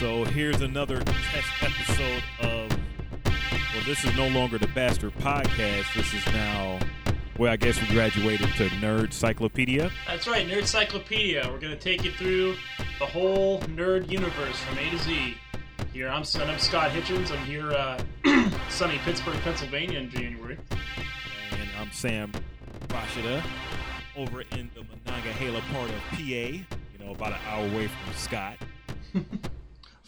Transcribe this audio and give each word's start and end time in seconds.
so 0.00 0.24
here's 0.24 0.62
another 0.62 0.98
test 1.00 1.48
episode 1.60 2.22
of. 2.40 2.70
Well, 3.26 3.84
this 3.84 4.02
is 4.02 4.16
no 4.16 4.28
longer 4.28 4.56
the 4.56 4.66
Bastard 4.68 5.12
Podcast. 5.18 5.94
This 5.94 6.14
is 6.14 6.24
now. 6.28 6.78
Well, 7.36 7.52
I 7.52 7.56
guess 7.56 7.78
we 7.78 7.86
graduated 7.88 8.48
to 8.54 8.70
Nerd 8.80 9.12
Cyclopedia. 9.12 9.90
That's 10.06 10.26
right, 10.26 10.48
Nerd 10.48 10.64
Cyclopedia. 10.64 11.46
We're 11.50 11.58
going 11.58 11.74
to 11.74 11.78
take 11.78 12.02
you 12.02 12.12
through 12.12 12.54
the 12.98 13.04
whole 13.04 13.60
nerd 13.60 14.10
universe 14.10 14.56
from 14.60 14.78
A 14.78 14.88
to 14.88 14.98
Z. 15.00 15.36
Here, 15.92 16.08
I'm, 16.08 16.22
I'm 16.22 16.58
Scott 16.58 16.92
Hitchens. 16.92 17.30
I'm 17.30 17.44
here, 17.44 17.70
uh, 17.70 18.02
sunny 18.70 18.96
Pittsburgh, 19.04 19.36
Pennsylvania 19.42 19.98
in 19.98 20.08
January. 20.08 20.56
And 21.52 21.68
I'm 21.78 21.92
Sam 21.92 22.32
Rashida 22.88 23.44
over 24.16 24.40
in 24.52 24.70
the 24.74 24.82
Monongahela 24.82 25.60
part 25.72 25.90
of 25.90 26.00
PA, 26.12 26.16
you 26.22 26.64
know, 26.98 27.10
about 27.10 27.32
an 27.32 27.38
hour 27.46 27.66
away 27.66 27.88
from 27.88 28.14
Scott. 28.14 28.56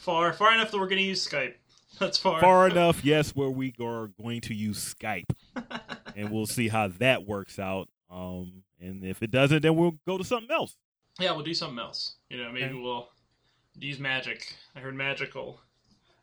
Far, 0.02 0.32
far 0.32 0.52
enough 0.52 0.72
that 0.72 0.78
we're 0.78 0.88
going 0.88 0.98
to 0.98 1.04
use 1.04 1.24
Skype. 1.26 1.54
That's 2.00 2.18
far. 2.18 2.40
Far 2.40 2.68
enough, 2.70 3.04
yes, 3.04 3.30
where 3.36 3.50
we 3.50 3.72
are 3.80 4.08
going 4.20 4.40
to 4.42 4.54
use 4.54 4.94
Skype. 4.94 5.26
and 6.16 6.30
we'll 6.32 6.46
see 6.46 6.66
how 6.68 6.88
that 6.98 7.24
works 7.26 7.58
out. 7.60 7.88
Um, 8.10 8.64
and 8.80 9.04
if 9.04 9.22
it 9.22 9.30
doesn't, 9.30 9.62
then 9.62 9.76
we'll 9.76 9.94
go 10.06 10.18
to 10.18 10.24
something 10.24 10.50
else. 10.50 10.76
Yeah, 11.20 11.30
we'll 11.32 11.44
do 11.44 11.54
something 11.54 11.78
else. 11.78 12.16
You 12.30 12.38
know, 12.38 12.50
maybe 12.50 12.64
Okay. 12.64 12.74
we'll 12.74 13.10
use 13.78 14.00
magic. 14.00 14.56
I 14.74 14.80
heard 14.80 14.94
magical. 14.96 15.60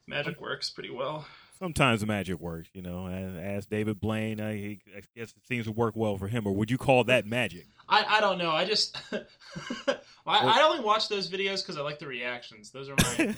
Magic 0.07 0.41
works 0.41 0.69
pretty 0.69 0.89
well. 0.89 1.25
Sometimes 1.59 2.05
magic 2.05 2.39
works, 2.39 2.69
you 2.73 2.81
know. 2.81 3.05
And 3.05 3.37
as 3.37 3.65
David 3.65 3.99
Blaine, 3.99 4.39
I, 4.39 4.53
he, 4.55 4.81
I 4.95 5.01
guess 5.15 5.31
it 5.31 5.45
seems 5.45 5.65
to 5.65 5.73
work 5.73 5.93
well 5.95 6.17
for 6.17 6.27
him. 6.27 6.47
Or 6.47 6.53
would 6.53 6.71
you 6.71 6.77
call 6.77 7.03
that 7.05 7.25
magic? 7.25 7.65
I, 7.87 8.05
I 8.17 8.21
don't 8.21 8.37
know. 8.37 8.51
I 8.51 8.63
just 8.63 8.97
I, 9.11 9.97
I 10.25 10.61
only 10.61 10.83
watch 10.83 11.09
those 11.09 11.29
videos 11.29 11.61
because 11.61 11.77
I 11.77 11.81
like 11.81 11.99
the 11.99 12.07
reactions. 12.07 12.71
Those 12.71 12.89
are 12.89 12.95
my 12.97 13.35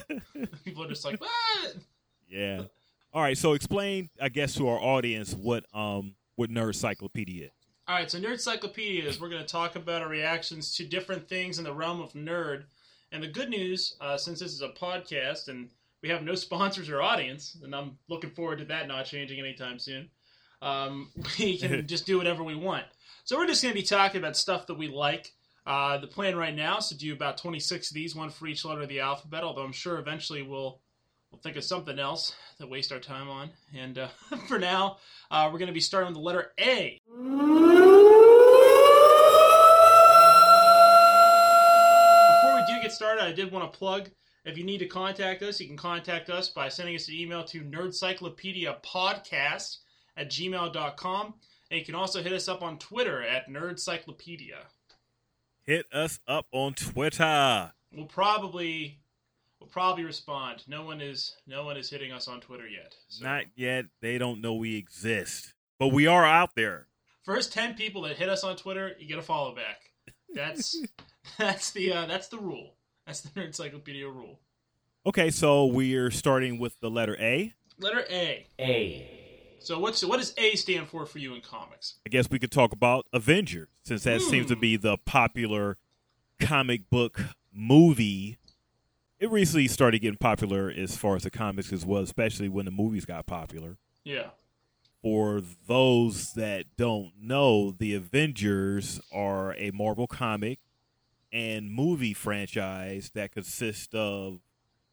people 0.64 0.84
are 0.84 0.88
just 0.88 1.04
like 1.04 1.20
what? 1.20 1.76
yeah. 2.30 2.64
All 3.14 3.24
right. 3.24 3.38
So 3.38 3.54
explain, 3.54 4.10
I 4.22 4.30
guess, 4.30 4.54
to 4.56 4.68
our 4.68 4.80
audience 4.80 5.34
what 5.34 5.66
um 5.74 6.14
what 6.36 6.50
Nerd 6.52 6.76
Cyclopedia 6.76 7.46
is. 7.46 7.52
All 7.88 7.96
right, 7.96 8.10
so 8.10 8.20
Nerd 8.20 8.40
Cyclopedia 8.40 9.04
is 9.04 9.20
we're 9.20 9.28
going 9.28 9.42
to 9.42 9.48
talk 9.48 9.76
about 9.76 10.02
our 10.02 10.08
reactions 10.08 10.76
to 10.78 10.86
different 10.86 11.28
things 11.28 11.58
in 11.58 11.66
the 11.66 11.74
realm 11.74 12.00
of 12.00 12.14
nerd. 12.14 12.64
And 13.12 13.22
the 13.22 13.28
good 13.28 13.50
news, 13.50 13.98
uh, 14.00 14.18
since 14.18 14.40
this 14.40 14.54
is 14.54 14.62
a 14.62 14.70
podcast 14.70 15.50
and 15.50 15.70
we 16.02 16.10
have 16.10 16.24
no 16.24 16.36
sponsors 16.36 16.90
or 16.90 17.02
audience, 17.02 17.58
and 17.64 17.76
I'm 17.76 17.98
looking 18.10 18.32
forward 18.32 18.60
to 18.60 18.66
that 18.66 18.88
not 18.88 19.06
changing 19.06 19.40
anytime 19.40 19.80
soon, 19.80 20.10
um, 20.62 21.10
we 21.40 21.58
can 21.58 21.88
just 21.88 22.06
do 22.06 22.18
whatever 22.18 22.44
we 22.44 22.56
want. 22.56 22.86
So 23.24 23.38
we're 23.38 23.48
just 23.48 23.62
going 23.62 23.74
to 23.74 23.80
be 23.80 23.86
talking 23.86 24.20
about 24.20 24.36
stuff 24.36 24.68
that 24.68 24.78
we 24.78 24.88
like. 24.88 25.32
Uh, 25.66 26.00
the 26.00 26.08
plan 26.08 26.36
right 26.36 26.56
now 26.56 26.80
is 26.80 26.88
to 26.88 26.98
do 26.98 27.14
about 27.14 27.38
26 27.38 27.92
of 27.92 27.94
these, 27.94 28.16
one 28.16 28.32
for 28.32 28.48
each 28.48 28.66
letter 28.66 28.82
of 28.82 28.90
the 28.90 29.00
alphabet. 29.02 29.44
Although 29.44 29.62
I'm 29.62 29.72
sure 29.72 30.00
eventually 30.00 30.42
we'll 30.42 30.82
we'll 31.32 31.40
think 31.42 31.56
of 31.56 31.64
something 31.64 32.00
else 32.00 32.34
to 32.60 32.66
waste 32.66 32.92
our 32.92 33.00
time 33.00 33.30
on. 33.30 33.52
And 33.78 34.00
uh, 34.00 34.08
for 34.48 34.58
now, 34.58 34.98
uh, 35.30 35.50
we're 35.52 35.60
going 35.60 35.68
to 35.68 35.74
be 35.74 35.80
starting 35.80 36.08
with 36.08 36.16
the 36.16 36.22
letter 36.22 36.52
A. 36.60 37.00
Before 37.08 37.30
we 42.56 42.64
do 42.68 42.82
get 42.82 42.92
started, 42.92 43.24
I 43.24 43.32
did 43.32 43.52
want 43.52 43.72
to 43.72 43.78
plug. 43.78 44.10
If 44.44 44.58
you 44.58 44.64
need 44.64 44.80
to 44.80 44.88
contact 44.88 45.44
us, 45.44 45.60
you 45.60 45.68
can 45.68 45.78
contact 45.78 46.30
us 46.30 46.50
by 46.50 46.70
sending 46.70 46.96
us 46.96 47.08
an 47.08 47.14
email 47.14 47.44
to 47.46 47.62
nerdcyclopediapodcast 47.62 49.78
at 50.18 50.30
gmail.com. 50.30 51.34
And 51.70 51.80
you 51.80 51.86
can 51.86 51.96
also 51.96 52.22
hit 52.24 52.34
us 52.34 52.48
up 52.48 52.64
on 52.64 52.80
Twitter 52.80 53.22
at 53.22 53.48
nerdcyclopedia. 53.48 54.58
Hit 55.64 55.86
us 55.94 56.20
up 56.28 56.48
on 56.52 56.74
Twitter. 56.74 57.72
We'll 57.94 58.08
probably 58.08 59.00
we'll 59.60 59.70
probably 59.70 60.04
respond. 60.04 60.64
No 60.68 60.84
one 60.84 61.02
is 61.02 61.36
no 61.46 61.64
one 61.64 61.78
is 61.78 61.90
hitting 61.90 62.12
us 62.12 62.28
on 62.28 62.42
Twitter 62.42 62.68
yet. 62.68 62.96
So 63.10 63.24
Not 63.24 63.44
yet. 63.56 63.86
They 64.02 64.18
don't 64.18 64.42
know 64.42 64.56
we 64.56 64.76
exist, 64.76 65.54
but 65.78 65.90
we 65.90 66.08
are 66.08 66.26
out 66.26 66.56
there. 66.56 66.88
first 67.24 67.54
ten 67.54 67.76
people 67.76 68.02
that 68.04 68.18
hit 68.18 68.28
us 68.28 68.44
on 68.44 68.56
Twitter, 68.56 68.94
you 69.00 69.08
get 69.08 69.20
a 69.20 69.22
follow 69.22 69.54
back. 69.56 69.82
That's 70.34 70.76
that's 71.38 71.72
the 71.72 71.94
uh, 71.94 72.06
that's 72.08 72.28
the 72.30 72.40
rule. 72.40 72.74
That's 73.12 73.20
the 73.20 73.42
Nerdcyclopedia 73.42 74.06
rule. 74.06 74.40
Okay, 75.06 75.30
so 75.32 75.66
we're 75.66 76.12
starting 76.12 76.60
with 76.60 76.80
the 76.80 76.90
letter 76.90 77.18
A. 77.20 77.54
Letter 77.78 78.06
A. 78.10 78.48
A. 78.58 79.10
So 79.60 79.80
what's 79.80 80.02
what 80.06 80.16
does 80.22 80.34
A 80.38 80.56
stand 80.56 80.88
for 80.88 81.06
for 81.06 81.20
you 81.20 81.36
in 81.36 81.42
comics? 81.42 81.96
I 82.06 82.10
guess 82.10 82.30
we 82.30 82.40
could 82.40 82.54
talk 82.54 82.72
about 82.72 83.08
Avengers, 83.12 83.68
since 83.84 84.06
that 84.06 84.22
seems 84.22 84.48
to 84.48 84.54
Hmm. 84.56 84.62
be 84.62 84.78
the 84.78 84.98
popular 84.98 85.78
comic 86.40 86.90
book 86.90 87.20
movie. 87.54 88.38
It 89.20 89.30
recently 89.30 89.68
started 89.68 90.00
getting 90.00 90.18
popular 90.18 90.72
as 90.72 90.96
far 90.96 91.18
as 91.18 91.24
the 91.24 91.32
comics 91.32 91.74
as 91.74 91.86
well, 91.86 92.04
especially 92.04 92.48
when 92.48 92.64
the 92.64 92.72
movies 92.72 93.04
got 93.04 93.26
popular. 93.26 93.78
Yeah. 94.06 94.30
For 95.02 95.42
those 95.68 96.32
that 96.36 96.78
don't 96.78 97.12
know, 97.22 97.72
the 97.72 97.94
Avengers 97.94 99.02
are 99.12 99.54
a 99.58 99.72
Marvel 99.72 100.08
comic 100.08 100.60
and 101.32 101.72
movie 101.72 102.14
franchise 102.14 103.12
that 103.16 103.32
consists 103.32 103.94
of 103.94 104.40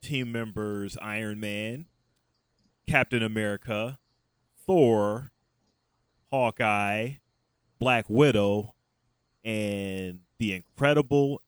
team 0.02 0.30
members 0.32 0.96
Iron 1.02 1.40
Man, 1.40 1.86
Captain 2.86 3.22
America, 3.22 3.98
Thor, 4.66 5.32
Hawkeye, 6.30 7.14
Black 7.78 8.06
Widow, 8.08 8.74
and 9.44 10.20
the 10.38 10.52
Incredible 10.54 11.42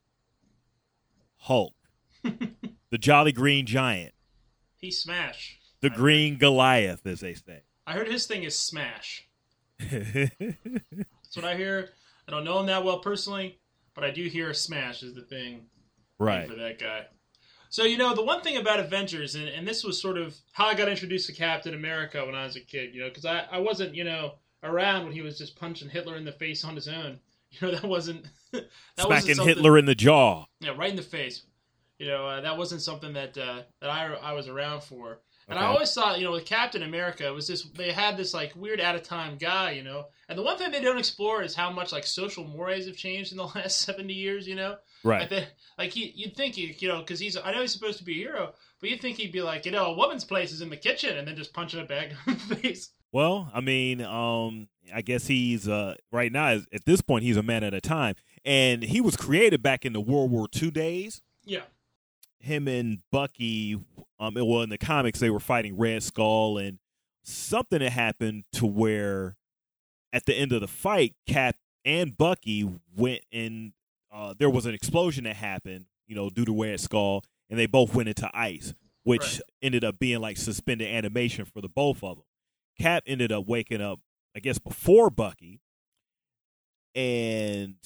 Hulk, 1.37 1.75
the 2.23 2.99
Jolly 2.99 3.33
Green 3.33 3.67
Giant, 3.67 4.15
He 4.77 4.91
smash. 4.91 5.59
the 5.81 5.91
I- 5.93 5.95
Green 5.97 6.39
Goliath, 6.39 7.07
as 7.07 7.21
they 7.21 7.35
say. 7.35 7.63
I 7.87 7.95
heard 7.95 8.09
his 8.09 8.27
thing 8.27 8.45
is 8.45 8.57
smash. 8.57 9.27
That's 9.79 11.35
what 11.35 11.45
I 11.45 11.57
hear. 11.57 11.91
I 12.29 12.31
don't 12.31 12.45
know 12.45 12.61
him 12.61 12.67
that 12.67 12.85
well 12.85 12.99
personally, 13.01 13.59
but 13.95 14.05
I 14.05 14.11
do 14.11 14.25
hear 14.25 14.53
smash 14.55 15.03
is 15.03 15.15
the 15.15 15.23
thing 15.23 15.67
right. 16.19 16.49
for 16.49 16.55
that 16.55 16.79
guy. 16.79 17.07
So 17.71 17.85
you 17.85 17.97
know 17.97 18.15
the 18.15 18.25
one 18.25 18.43
thing 18.43 18.57
about 18.57 18.81
Avengers, 18.81 19.37
and, 19.37 19.49
and 19.49 19.67
this 19.67 19.85
was 19.85 20.01
sort 20.03 20.19
of 20.19 20.37
how 20.53 20.67
I 20.67 20.75
got 20.75 20.89
introduced 20.89 21.27
to 21.27 21.33
Captain 21.33 21.75
America 21.75 22.25
when 22.27 22.35
I 22.35 22.45
was 22.45 22.57
a 22.57 22.61
kid. 22.61 22.95
You 22.95 23.03
know, 23.03 23.09
because 23.09 23.25
I, 23.25 23.47
I 23.51 23.59
wasn't 23.59 23.95
you 23.95 24.03
know 24.03 24.35
around 24.63 25.05
when 25.05 25.13
he 25.13 25.23
was 25.23 25.39
just 25.39 25.57
punching 25.57 25.89
Hitler 25.89 26.17
in 26.17 26.25
the 26.25 26.33
face 26.33 26.65
on 26.65 26.75
his 26.75 26.89
own. 26.89 27.19
You 27.53 27.67
know 27.67 27.75
that 27.75 27.85
wasn't 27.85 28.27
that 28.53 29.09
wasn't 29.09 29.41
Hitler 29.41 29.77
in 29.77 29.85
the 29.85 29.97
jaw. 29.97 30.45
Yeah, 30.61 30.71
right 30.79 30.91
in 30.91 30.95
the 30.95 31.03
face. 31.03 31.43
You 32.01 32.07
know, 32.07 32.27
uh, 32.27 32.41
that 32.41 32.57
wasn't 32.57 32.81
something 32.81 33.13
that 33.13 33.37
uh, 33.37 33.61
that 33.81 33.91
I 33.91 34.07
I 34.15 34.33
was 34.33 34.49
around 34.49 34.83
for. 34.83 35.21
And 35.51 35.59
I 35.59 35.65
always 35.65 35.93
thought, 35.93 36.19
you 36.19 36.25
know, 36.25 36.31
with 36.31 36.47
Captain 36.47 36.83
America, 36.83 37.27
it 37.27 37.35
was 37.35 37.49
this 37.49 37.65
they 37.77 37.93
had 37.93 38.17
this 38.17 38.33
like 38.33 38.55
weird 38.55 38.81
out 38.81 38.95
of 38.95 39.03
time 39.03 39.37
guy, 39.37 39.73
you 39.73 39.83
know. 39.83 40.07
And 40.29 40.39
the 40.39 40.43
one 40.43 40.57
thing 40.57 40.71
they 40.71 40.81
don't 40.81 40.97
explore 40.97 41.43
is 41.43 41.55
how 41.55 41.71
much 41.71 41.93
like 41.93 42.07
social 42.07 42.45
mores 42.45 42.87
have 42.87 42.97
changed 42.97 43.33
in 43.33 43.39
the 43.39 43.45
last 43.55 43.81
seventy 43.81 44.15
years, 44.15 44.47
you 44.47 44.55
know. 44.55 44.77
Right. 45.03 45.23
Like, 45.23 45.31
they, 45.31 45.49
like 45.77 45.91
he, 45.91 46.13
you'd 46.15 46.37
think, 46.37 46.55
he, 46.55 46.75
you 46.79 46.89
know, 46.89 47.01
because 47.01 47.19
he's 47.19 47.37
I 47.37 47.53
know 47.53 47.61
he's 47.61 47.73
supposed 47.73 47.99
to 47.99 48.05
be 48.05 48.13
a 48.13 48.25
hero, 48.25 48.55
but 48.81 48.91
you'd 48.91 49.01
think 49.01 49.17
he'd 49.17 49.33
be 49.33 49.43
like, 49.43 49.67
you 49.67 49.73
know, 49.73 49.87
a 49.87 49.97
woman's 49.97 50.25
place 50.25 50.53
is 50.53 50.63
in 50.63 50.71
the 50.71 50.77
kitchen, 50.77 51.19
and 51.19 51.27
then 51.27 51.37
just 51.37 51.53
punching 51.53 51.81
a 51.81 51.85
bag 51.85 52.15
in 52.27 52.39
the 52.49 52.57
face. 52.57 52.93
Well, 53.13 53.51
I 53.53 53.61
mean, 53.61 54.01
um, 54.03 54.69
I 54.95 55.03
guess 55.03 55.27
he's 55.27 55.69
uh, 55.69 55.97
right 56.13 56.33
now 56.33 56.61
at 56.73 56.85
this 56.87 57.01
point 57.01 57.25
he's 57.25 57.37
a 57.37 57.43
man 57.43 57.65
at 57.65 57.75
a 57.75 57.81
time, 57.81 58.15
and 58.45 58.85
he 58.85 59.01
was 59.01 59.17
created 59.17 59.63
back 59.63 59.85
in 59.85 59.93
the 59.93 60.01
World 60.01 60.31
War 60.31 60.47
II 60.55 60.71
days. 60.71 61.23
Yeah, 61.45 61.63
Him 62.41 62.67
and 62.69 63.01
Bucky, 63.13 63.75
um, 64.19 64.35
well, 64.35 64.63
in 64.63 64.71
the 64.71 64.79
comics 64.79 65.21
they 65.21 65.31
were 65.31 65.41
fighting 65.41 65.77
Red 65.77 66.03
Skull, 66.03 66.59
and 66.59 66.79
something 67.23 67.81
had 67.81 67.93
happened 67.93 68.45
to 68.55 68.67
where 68.67 69.37
at 70.13 70.27
the 70.27 70.35
end 70.35 70.53
of 70.53 70.61
the 70.61 70.69
fight, 70.69 71.15
Cap 71.27 71.57
and 71.85 72.17
Bucky 72.17 72.69
went 72.97 73.21
and 73.33 73.73
uh, 74.13 74.35
there 74.39 74.51
was 74.51 74.67
an 74.67 74.75
explosion 74.75 75.25
that 75.25 75.37
happened, 75.37 75.85
you 76.09 76.15
know, 76.17 76.29
due 76.31 76.45
to 76.45 76.63
Red 76.63 76.81
Skull, 76.81 77.25
and 77.49 77.59
they 77.59 77.67
both 77.67 77.95
went 77.95 78.09
into 78.09 78.29
ice, 78.35 78.75
which 79.05 79.21
Right. 79.23 79.41
ended 79.63 79.85
up 79.85 79.99
being 79.99 80.21
like 80.21 80.37
suspended 80.37 80.89
animation 80.89 81.45
for 81.45 81.61
the 81.61 81.69
both 81.69 82.03
of 82.03 82.17
them. 82.17 82.25
Cap 82.79 83.03
ended 83.07 83.31
up 83.31 83.47
waking 83.47 83.81
up, 83.81 84.01
I 84.35 84.41
guess, 84.41 84.59
before 84.59 85.11
Bucky, 85.11 85.61
and 86.95 87.77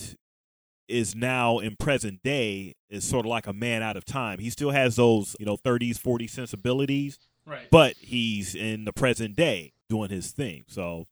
is 0.89 1.15
now 1.15 1.59
in 1.59 1.77
present 1.77 2.23
day 2.23 2.75
is 2.91 3.05
sort 3.05 3.27
of 3.27 3.31
like 3.31 3.47
a 3.47 3.53
man 3.53 3.83
out 3.83 3.97
of 3.97 4.05
time. 4.05 4.39
He 4.39 4.51
still 4.51 4.71
has 4.71 4.97
those, 4.97 5.37
you 5.39 5.47
know, 5.47 5.57
30s, 5.57 5.99
40s 5.99 6.31
sensibilities, 6.31 7.19
right. 7.47 7.69
but 7.71 7.97
he's 8.01 8.55
in 8.55 8.85
the 8.85 8.93
present 8.93 9.37
day 9.37 9.73
doing 9.89 10.11
his 10.11 10.31
thing. 10.31 10.65
So 10.69 11.07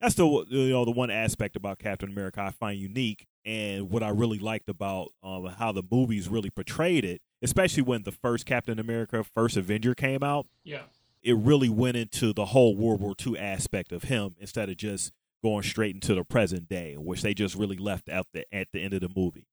that's 0.00 0.14
the 0.14 0.26
you 0.48 0.70
know 0.70 0.84
the 0.84 0.90
one 0.90 1.10
aspect 1.10 1.56
about 1.56 1.78
Captain 1.78 2.10
America 2.10 2.42
I 2.42 2.50
find 2.50 2.78
unique, 2.78 3.26
and 3.44 3.90
what 3.90 4.02
I 4.02 4.10
really 4.10 4.38
liked 4.38 4.68
about 4.68 5.08
um, 5.22 5.46
how 5.46 5.72
the 5.72 5.82
movies 5.90 6.28
really 6.28 6.50
portrayed 6.50 7.04
it, 7.04 7.22
especially 7.42 7.82
when 7.82 8.02
the 8.02 8.12
first 8.12 8.44
Captain 8.44 8.78
America, 8.78 9.24
first 9.24 9.56
Avenger 9.56 9.94
came 9.94 10.22
out 10.22 10.46
yeah, 10.62 10.82
it 11.22 11.36
really 11.36 11.70
went 11.70 11.96
into 11.96 12.32
the 12.32 12.46
whole 12.46 12.76
World 12.76 13.00
War 13.00 13.14
II 13.26 13.38
aspect 13.38 13.92
of 13.92 14.04
him 14.04 14.36
instead 14.38 14.68
of 14.68 14.76
just 14.76 15.12
going 15.44 15.62
straight 15.62 15.94
into 15.94 16.14
the 16.14 16.24
present 16.24 16.68
day, 16.68 16.94
which 16.96 17.22
they 17.22 17.34
just 17.34 17.54
really 17.54 17.76
left 17.76 18.08
out 18.08 18.26
the, 18.32 18.44
at 18.52 18.66
the 18.72 18.80
end 18.80 18.94
of 18.94 19.00
the 19.02 19.10
movie. 19.14 19.46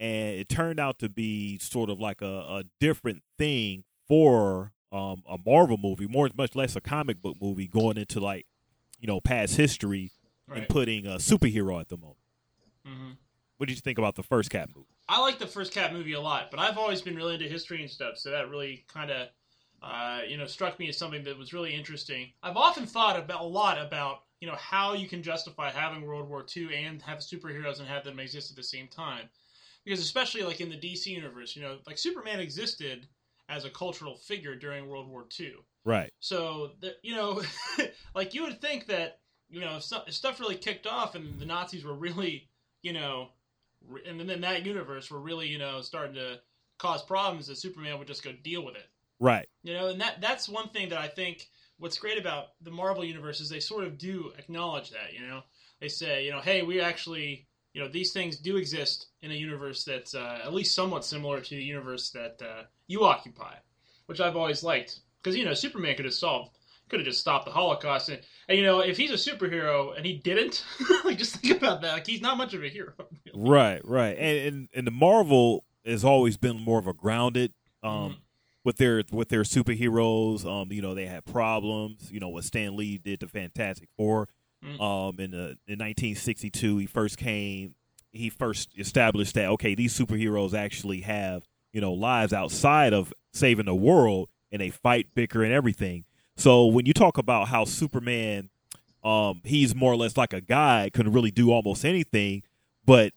and 0.00 0.36
it 0.40 0.48
turned 0.48 0.80
out 0.80 0.98
to 0.98 1.08
be 1.08 1.58
sort 1.58 1.90
of 1.90 2.00
like 2.00 2.20
a, 2.22 2.26
a 2.26 2.64
different 2.80 3.22
thing 3.38 3.84
for 4.08 4.72
um, 4.90 5.22
a 5.28 5.36
Marvel 5.44 5.76
movie, 5.76 6.06
more 6.08 6.28
much 6.36 6.54
less 6.56 6.74
a 6.74 6.80
comic 6.80 7.20
book 7.22 7.36
movie, 7.40 7.68
going 7.68 7.96
into 7.98 8.18
like 8.20 8.46
you 8.98 9.06
know 9.06 9.20
past 9.20 9.56
history 9.56 10.10
Right. 10.46 10.58
and 10.58 10.68
putting 10.68 11.06
a 11.06 11.16
superhero 11.16 11.80
at 11.80 11.88
the 11.88 11.96
moment. 11.96 12.18
hmm 12.84 13.12
What 13.56 13.68
did 13.68 13.76
you 13.76 13.80
think 13.80 13.96
about 13.98 14.14
the 14.14 14.22
first 14.22 14.50
Cap 14.50 14.68
movie? 14.76 14.88
I 15.08 15.20
like 15.22 15.38
the 15.38 15.46
first 15.46 15.72
Cap 15.72 15.92
movie 15.92 16.12
a 16.12 16.20
lot, 16.20 16.50
but 16.50 16.60
I've 16.60 16.76
always 16.76 17.00
been 17.00 17.16
really 17.16 17.34
into 17.34 17.46
history 17.48 17.80
and 17.80 17.90
stuff, 17.90 18.18
so 18.18 18.30
that 18.30 18.50
really 18.50 18.84
kind 18.92 19.10
of, 19.10 19.28
uh, 19.84 20.20
you 20.26 20.38
know, 20.38 20.46
struck 20.46 20.78
me 20.78 20.88
as 20.88 20.96
something 20.96 21.24
that 21.24 21.38
was 21.38 21.52
really 21.52 21.74
interesting. 21.74 22.30
I've 22.42 22.56
often 22.56 22.86
thought 22.86 23.18
about 23.18 23.42
a 23.42 23.46
lot 23.46 23.78
about, 23.78 24.20
you 24.40 24.48
know, 24.48 24.56
how 24.56 24.94
you 24.94 25.06
can 25.06 25.22
justify 25.22 25.70
having 25.70 26.06
World 26.06 26.28
War 26.28 26.44
II 26.56 26.74
and 26.74 27.02
have 27.02 27.18
superheroes 27.18 27.80
and 27.80 27.88
have 27.88 28.04
them 28.04 28.18
exist 28.18 28.50
at 28.50 28.56
the 28.56 28.62
same 28.62 28.88
time, 28.88 29.28
because 29.84 30.00
especially 30.00 30.42
like 30.42 30.60
in 30.60 30.70
the 30.70 30.76
DC 30.76 31.06
universe, 31.06 31.54
you 31.54 31.60
know, 31.60 31.78
like 31.86 31.98
Superman 31.98 32.40
existed 32.40 33.06
as 33.50 33.66
a 33.66 33.70
cultural 33.70 34.16
figure 34.16 34.56
during 34.56 34.88
World 34.88 35.08
War 35.08 35.26
II. 35.38 35.52
Right. 35.84 36.10
So, 36.18 36.72
the, 36.80 36.94
you 37.02 37.14
know, 37.14 37.42
like 38.14 38.32
you 38.32 38.42
would 38.44 38.62
think 38.62 38.86
that, 38.86 39.18
you 39.50 39.60
know, 39.60 39.76
if, 39.76 39.82
stu- 39.82 40.06
if 40.06 40.14
stuff 40.14 40.40
really 40.40 40.56
kicked 40.56 40.86
off 40.86 41.14
and 41.14 41.38
the 41.38 41.44
Nazis 41.44 41.84
were 41.84 41.94
really, 41.94 42.48
you 42.80 42.94
know, 42.94 43.28
re- 43.86 44.00
and 44.06 44.18
then 44.18 44.30
in 44.30 44.40
that 44.40 44.64
universe 44.64 45.10
were 45.10 45.20
really, 45.20 45.46
you 45.46 45.58
know, 45.58 45.82
starting 45.82 46.14
to 46.14 46.40
cause 46.78 47.02
problems, 47.02 47.48
that 47.48 47.58
Superman 47.58 47.98
would 47.98 48.08
just 48.08 48.24
go 48.24 48.32
deal 48.42 48.64
with 48.64 48.76
it. 48.76 48.88
Right. 49.20 49.48
You 49.62 49.74
know, 49.74 49.88
and 49.88 50.00
that 50.00 50.20
that's 50.20 50.48
one 50.48 50.68
thing 50.68 50.88
that 50.90 50.98
I 50.98 51.08
think 51.08 51.48
what's 51.78 51.98
great 51.98 52.18
about 52.18 52.48
the 52.62 52.70
Marvel 52.70 53.04
universe 53.04 53.40
is 53.40 53.48
they 53.48 53.60
sort 53.60 53.84
of 53.84 53.98
do 53.98 54.32
acknowledge 54.38 54.90
that, 54.90 55.12
you 55.12 55.26
know. 55.26 55.42
They 55.80 55.88
say, 55.88 56.24
you 56.24 56.30
know, 56.30 56.40
hey, 56.40 56.62
we 56.62 56.80
actually, 56.80 57.46
you 57.72 57.82
know, 57.82 57.88
these 57.88 58.12
things 58.12 58.38
do 58.38 58.56
exist 58.56 59.08
in 59.22 59.30
a 59.30 59.34
universe 59.34 59.84
that's 59.84 60.14
uh, 60.14 60.40
at 60.44 60.54
least 60.54 60.74
somewhat 60.74 61.04
similar 61.04 61.40
to 61.40 61.54
the 61.54 61.62
universe 61.62 62.10
that 62.10 62.40
uh, 62.42 62.62
you 62.86 63.04
occupy, 63.04 63.54
which 64.06 64.20
I've 64.20 64.36
always 64.36 64.62
liked. 64.62 65.00
Because, 65.22 65.36
you 65.36 65.44
know, 65.44 65.54
Superman 65.54 65.96
could 65.96 66.04
have 66.04 66.14
solved, 66.14 66.56
could 66.88 67.00
have 67.00 67.06
just 67.06 67.20
stopped 67.20 67.46
the 67.46 67.50
Holocaust. 67.52 68.08
And, 68.08 68.20
and, 68.48 68.56
you 68.58 68.64
know, 68.64 68.80
if 68.80 68.96
he's 68.96 69.10
a 69.10 69.14
superhero 69.14 69.96
and 69.96 70.06
he 70.06 70.14
didn't, 70.14 70.64
like, 71.04 71.18
just 71.18 71.36
think 71.36 71.56
about 71.58 71.82
that. 71.82 71.92
Like, 71.92 72.06
he's 72.06 72.20
not 72.22 72.36
much 72.38 72.54
of 72.54 72.62
a 72.62 72.68
hero. 72.68 72.92
Right. 73.36 73.80
Right. 73.84 74.16
And 74.16 74.38
and, 74.46 74.68
and 74.74 74.86
the 74.86 74.92
Marvel 74.92 75.64
has 75.84 76.04
always 76.04 76.36
been 76.36 76.60
more 76.60 76.78
of 76.78 76.86
a 76.86 76.92
grounded 76.92 77.52
um 77.82 77.90
Mhm. 78.12 78.16
With 78.64 78.78
their 78.78 79.02
with 79.12 79.28
their 79.28 79.42
superheroes. 79.42 80.44
Um, 80.46 80.72
you 80.72 80.82
know, 80.82 80.94
they 80.94 81.06
had 81.06 81.24
problems. 81.24 82.10
You 82.10 82.20
know, 82.20 82.28
what 82.28 82.44
Stan 82.44 82.76
Lee 82.76 82.98
did 82.98 83.20
to 83.20 83.28
Fantastic 83.28 83.88
Four. 83.96 84.28
Mhm. 84.64 84.80
Um, 84.80 85.20
in 85.20 85.30
the 85.32 85.58
in 85.66 85.78
1962, 85.78 86.78
he 86.78 86.86
first 86.86 87.18
came. 87.18 87.74
He 88.12 88.30
first 88.30 88.70
established 88.78 89.34
that 89.34 89.48
okay, 89.50 89.74
these 89.74 89.96
superheroes 89.98 90.54
actually 90.54 91.02
have 91.02 91.44
you 91.72 91.80
know 91.80 91.92
lives 91.92 92.32
outside 92.32 92.92
of 92.92 93.12
saving 93.32 93.66
the 93.66 93.74
world, 93.74 94.28
and 94.50 94.60
they 94.60 94.70
fight, 94.70 95.08
bicker, 95.14 95.42
and 95.44 95.52
everything. 95.52 96.04
So 96.36 96.66
when 96.66 96.86
you 96.86 96.92
talk 96.92 97.18
about 97.18 97.48
how 97.48 97.64
Superman, 97.64 98.48
um, 99.04 99.40
he's 99.44 99.74
more 99.74 99.92
or 99.92 99.96
less 99.96 100.16
like 100.16 100.32
a 100.32 100.40
guy, 100.40 100.90
couldn't 100.92 101.12
really 101.12 101.30
do 101.30 101.52
almost 101.52 101.84
anything, 101.84 102.42
but 102.86 103.12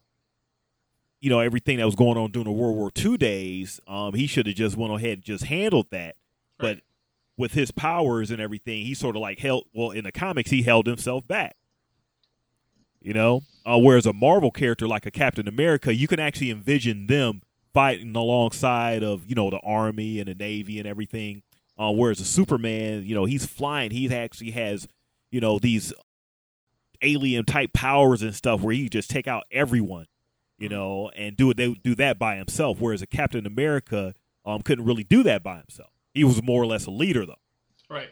you 1.20 1.30
know 1.30 1.40
everything 1.40 1.78
that 1.78 1.86
was 1.86 1.96
going 1.96 2.18
on 2.18 2.32
during 2.32 2.46
the 2.46 2.52
World 2.52 2.76
War 2.76 2.92
II 2.98 3.18
days, 3.18 3.80
um, 3.88 4.14
he 4.14 4.28
should 4.28 4.48
have 4.48 4.56
just 4.56 4.78
went 4.78 4.94
ahead 4.94 5.14
and 5.14 5.24
just 5.24 5.46
handled 5.46 5.88
that. 5.92 6.16
But 6.60 6.80
with 7.38 7.54
his 7.54 7.72
powers 7.72 8.32
and 8.32 8.42
everything, 8.42 8.86
he 8.86 8.94
sort 8.94 9.16
of 9.16 9.22
like 9.22 9.40
held. 9.40 9.66
Well, 9.74 9.92
in 9.92 10.04
the 10.04 10.12
comics, 10.12 10.50
he 10.50 10.64
held 10.64 10.88
himself 10.88 11.28
back. 11.28 11.56
You 13.00 13.14
know, 13.14 13.44
uh, 13.66 13.80
whereas 13.80 14.06
a 14.06 14.14
Marvel 14.14 14.52
character 14.52 14.88
like 14.88 15.06
a 15.06 15.12
Captain 15.12 15.48
America, 15.48 15.94
you 15.94 16.08
can 16.08 16.20
actually 16.20 16.52
envision 16.52 17.08
them 17.08 17.42
fighting 17.74 18.16
alongside 18.16 19.04
of 19.04 19.30
you 19.30 19.36
know 19.36 19.50
the 19.50 19.60
army 19.60 20.20
and 20.20 20.28
the 20.28 20.36
navy 20.36 20.80
and 20.80 20.88
everything. 20.88 21.44
Uh, 21.78 21.92
whereas 21.92 22.20
a 22.20 22.26
Superman, 22.26 23.06
you 23.06 23.14
know, 23.14 23.26
he's 23.26 23.46
flying. 23.46 23.92
He 23.92 24.12
actually 24.12 24.52
has, 24.52 24.88
you 25.30 25.40
know, 25.40 25.60
these 25.60 25.94
alien 27.04 27.46
type 27.46 27.72
powers 27.74 28.24
and 28.24 28.34
stuff 28.34 28.62
where 28.62 28.74
he 28.74 28.90
just 28.90 29.10
take 29.10 29.28
out 29.28 29.44
everyone, 29.52 30.08
you 30.58 30.70
know, 30.70 31.10
and 31.16 31.36
do 31.38 31.50
it. 31.50 31.58
They 31.58 31.74
do 31.74 31.96
that 31.96 32.18
by 32.18 32.36
himself. 32.36 32.80
Whereas 32.80 33.02
a 33.02 33.08
Captain 33.08 33.46
America 33.46 34.14
um, 34.46 34.62
couldn't 34.62 34.86
really 34.86 35.04
do 35.04 35.24
that 35.24 35.44
by 35.44 35.58
himself. 35.58 35.92
He 36.14 36.24
was 36.24 36.42
more 36.42 36.62
or 36.62 36.66
less 36.66 36.86
a 36.86 36.92
leader, 36.92 37.26
though. 37.26 37.36
Right. 37.90 38.10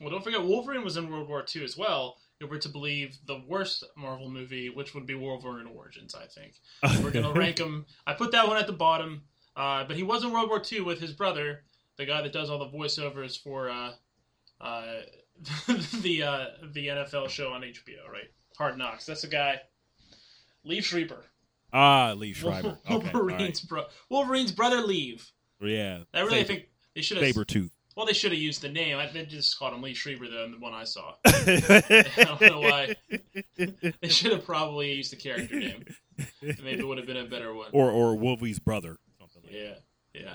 Well, 0.00 0.10
don't 0.10 0.24
forget, 0.24 0.42
Wolverine 0.42 0.84
was 0.84 0.96
in 0.96 1.10
World 1.10 1.28
War 1.28 1.44
II 1.54 1.64
as 1.64 1.76
well. 1.76 2.16
If 2.40 2.50
we're 2.50 2.58
to 2.58 2.68
believe 2.68 3.18
the 3.26 3.40
worst 3.46 3.84
Marvel 3.96 4.28
movie, 4.28 4.68
which 4.68 4.94
would 4.94 5.06
be 5.06 5.14
Wolverine 5.14 5.68
Origins, 5.68 6.14
I 6.14 6.26
think. 6.26 6.54
We're 7.02 7.12
going 7.12 7.24
to 7.24 7.38
rank 7.38 7.58
him. 7.58 7.86
I 8.06 8.14
put 8.14 8.32
that 8.32 8.48
one 8.48 8.56
at 8.56 8.66
the 8.66 8.72
bottom. 8.72 9.22
Uh, 9.54 9.84
but 9.84 9.96
he 9.96 10.02
was 10.02 10.24
in 10.24 10.32
World 10.32 10.48
War 10.48 10.62
II 10.70 10.80
with 10.82 11.00
his 11.00 11.12
brother, 11.12 11.62
the 11.98 12.06
guy 12.06 12.22
that 12.22 12.32
does 12.32 12.50
all 12.50 12.58
the 12.58 12.76
voiceovers 12.76 13.40
for 13.40 13.68
uh, 13.68 13.92
uh, 14.60 15.02
the 16.00 16.22
uh, 16.22 16.46
the 16.72 16.88
NFL 16.88 17.28
show 17.28 17.52
on 17.52 17.62
HBO, 17.62 18.08
right? 18.10 18.30
Hard 18.56 18.78
Knocks. 18.78 19.06
That's 19.06 19.22
the 19.22 19.28
guy. 19.28 19.60
Liev 20.66 20.82
Schreiber. 20.84 21.24
ah, 21.72 22.14
Lee 22.16 22.32
Schreiber. 22.32 22.78
Okay, 22.88 22.94
all 22.94 23.00
right. 23.00 23.14
Wolverine's 23.14 23.60
bro. 23.60 23.84
Wolverine's 24.10 24.52
brother. 24.52 24.82
Liev. 24.82 25.30
yeah, 25.60 26.00
I 26.14 26.20
really 26.20 26.36
Saber, 26.42 26.46
think 26.46 26.68
they 26.94 27.02
should 27.02 27.16
have. 27.18 27.26
saber 27.26 27.44
tooth. 27.44 27.70
Well, 27.96 28.06
they 28.06 28.14
should 28.14 28.32
have 28.32 28.40
used 28.40 28.62
the 28.62 28.70
name. 28.70 28.96
I, 28.96 29.06
they 29.12 29.26
just 29.26 29.58
called 29.58 29.74
him 29.74 29.82
Lee 29.82 29.92
Schreiber, 29.92 30.26
though, 30.26 30.48
the 30.50 30.58
one 30.58 30.72
I 30.72 30.84
saw. 30.84 31.12
I 31.26 32.10
don't 32.16 32.40
know 32.40 32.60
why. 32.60 32.94
They 34.00 34.08
should 34.08 34.32
have 34.32 34.46
probably 34.46 34.92
used 34.94 35.12
the 35.12 35.16
character 35.16 35.58
name. 35.60 35.84
Maybe 36.40 36.78
it 36.80 36.86
would 36.88 36.96
have 36.96 37.06
been 37.06 37.18
a 37.18 37.26
better 37.26 37.52
one. 37.54 37.68
or 37.72 37.90
or 37.90 38.16
Wolvie's 38.16 38.58
brother. 38.58 38.98
Something 39.18 39.42
like 39.44 39.52
Yeah, 39.52 39.74
yeah. 40.14 40.34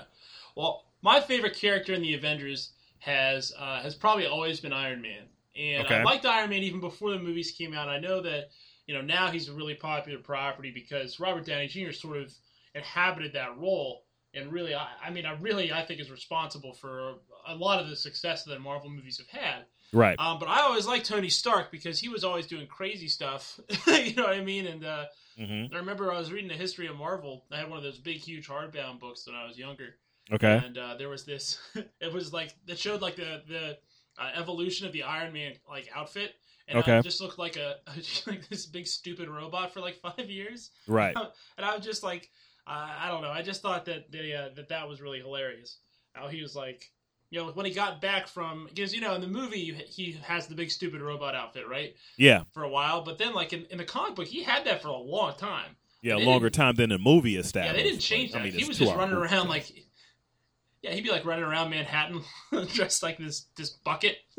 Well, 0.56 0.84
my 1.02 1.20
favorite 1.20 1.54
character 1.54 1.94
in 1.94 2.02
the 2.02 2.14
Avengers 2.14 2.72
has 3.00 3.52
uh, 3.58 3.80
has 3.82 3.94
probably 3.96 4.26
always 4.26 4.60
been 4.60 4.72
Iron 4.72 5.02
Man, 5.02 5.22
and 5.56 5.86
I 5.88 6.02
liked 6.04 6.26
Iron 6.26 6.50
Man 6.50 6.62
even 6.62 6.80
before 6.80 7.10
the 7.10 7.18
movies 7.18 7.50
came 7.56 7.74
out. 7.74 7.88
I 7.88 7.98
know 7.98 8.20
that 8.22 8.50
you 8.88 8.94
know 8.94 9.00
now 9.02 9.30
he's 9.30 9.48
a 9.48 9.52
really 9.52 9.74
popular 9.74 10.18
property 10.18 10.72
because 10.72 11.20
Robert 11.20 11.46
Downey 11.46 11.68
Jr. 11.68 11.92
sort 11.92 12.16
of 12.16 12.32
inhabited 12.74 13.34
that 13.34 13.56
role, 13.56 14.02
and 14.34 14.52
really, 14.52 14.74
I, 14.74 14.88
I 15.04 15.10
mean, 15.10 15.24
I 15.26 15.32
really 15.34 15.72
I 15.72 15.84
think 15.84 16.00
is 16.00 16.10
responsible 16.10 16.72
for 16.72 17.14
a 17.46 17.54
lot 17.54 17.80
of 17.80 17.88
the 17.88 17.96
success 17.96 18.42
that 18.44 18.60
Marvel 18.60 18.90
movies 18.90 19.18
have 19.18 19.40
had. 19.40 19.66
Right. 19.92 20.18
Um, 20.18 20.38
but 20.38 20.48
I 20.48 20.60
always 20.62 20.86
liked 20.86 21.06
Tony 21.06 21.30
Stark 21.30 21.70
because 21.70 21.98
he 21.98 22.08
was 22.10 22.22
always 22.24 22.46
doing 22.46 22.66
crazy 22.66 23.08
stuff. 23.08 23.58
you 23.86 24.14
know 24.16 24.24
what 24.24 24.34
I 24.34 24.42
mean? 24.44 24.66
And 24.66 24.84
uh, 24.84 25.04
hmm 25.38 25.64
I 25.72 25.76
remember 25.76 26.12
I 26.12 26.18
was 26.18 26.32
reading 26.32 26.48
the 26.48 26.54
history 26.54 26.88
of 26.88 26.96
Marvel. 26.96 27.44
I 27.52 27.58
had 27.58 27.70
one 27.70 27.78
of 27.78 27.84
those 27.84 27.98
big, 27.98 28.18
huge 28.18 28.48
hardbound 28.48 29.00
books 29.00 29.26
when 29.26 29.36
I 29.36 29.46
was 29.46 29.56
younger, 29.58 29.94
Okay. 30.32 30.60
and 30.64 30.76
uh, 30.76 30.96
there 30.96 31.08
was 31.08 31.24
this. 31.24 31.58
it 32.00 32.12
was 32.12 32.32
like 32.32 32.54
it 32.66 32.78
showed 32.78 33.00
like 33.00 33.16
the 33.16 33.42
the 33.48 33.78
uh, 34.18 34.30
evolution 34.34 34.86
of 34.86 34.92
the 34.92 35.04
Iron 35.04 35.32
Man 35.32 35.52
like 35.68 35.88
outfit, 35.94 36.34
and 36.68 36.78
Okay. 36.78 36.96
I 36.98 37.00
just 37.00 37.20
looked 37.20 37.38
like 37.38 37.56
a 37.56 37.76
like 38.26 38.48
this 38.48 38.66
big 38.66 38.86
stupid 38.86 39.28
robot 39.28 39.72
for 39.72 39.80
like 39.80 39.96
five 39.96 40.30
years, 40.30 40.70
Right. 40.86 41.16
and 41.56 41.66
I 41.66 41.74
was 41.74 41.84
just 41.84 42.02
like, 42.02 42.30
uh, 42.66 42.88
I 43.00 43.08
don't 43.08 43.22
know. 43.22 43.30
I 43.30 43.42
just 43.42 43.62
thought 43.62 43.86
that 43.86 44.12
the 44.12 44.34
uh, 44.34 44.48
that 44.56 44.68
that 44.68 44.88
was 44.88 45.00
really 45.00 45.18
hilarious. 45.18 45.78
How 46.12 46.28
he 46.28 46.42
was 46.42 46.54
like. 46.54 46.90
You 47.30 47.40
know, 47.40 47.50
when 47.50 47.66
he 47.66 47.72
got 47.72 48.00
back 48.00 48.26
from, 48.26 48.68
because 48.70 48.94
you 48.94 49.02
know, 49.02 49.14
in 49.14 49.20
the 49.20 49.26
movie 49.28 49.74
he 49.86 50.12
has 50.22 50.46
the 50.46 50.54
big 50.54 50.70
stupid 50.70 51.02
robot 51.02 51.34
outfit, 51.34 51.68
right, 51.68 51.94
Yeah. 52.16 52.44
for 52.54 52.62
a 52.62 52.68
while. 52.70 53.02
But 53.02 53.18
then, 53.18 53.34
like 53.34 53.52
in, 53.52 53.66
in 53.66 53.76
the 53.76 53.84
comic 53.84 54.14
book, 54.14 54.26
he 54.26 54.42
had 54.42 54.64
that 54.64 54.80
for 54.80 54.88
a 54.88 54.96
long 54.96 55.34
time. 55.36 55.76
Yeah. 56.00 56.14
Longer 56.16 56.48
time 56.48 56.76
than 56.76 56.88
the 56.88 56.96
movie 56.96 57.36
established. 57.36 57.74
Yeah, 57.76 57.82
they 57.82 57.86
didn't 57.86 58.00
change 58.00 58.32
that. 58.32 58.40
I 58.40 58.44
mean, 58.44 58.54
he 58.54 58.64
was 58.64 58.78
just 58.78 58.94
running 58.94 59.14
around 59.14 59.50
like, 59.50 59.70
yeah, 60.82 60.92
he'd 60.92 61.02
be 61.04 61.10
like 61.10 61.24
running 61.24 61.44
around 61.44 61.70
Manhattan 61.70 62.22
dressed 62.74 63.02
like 63.02 63.18
this 63.18 63.46
this 63.56 63.70
bucket. 63.70 64.16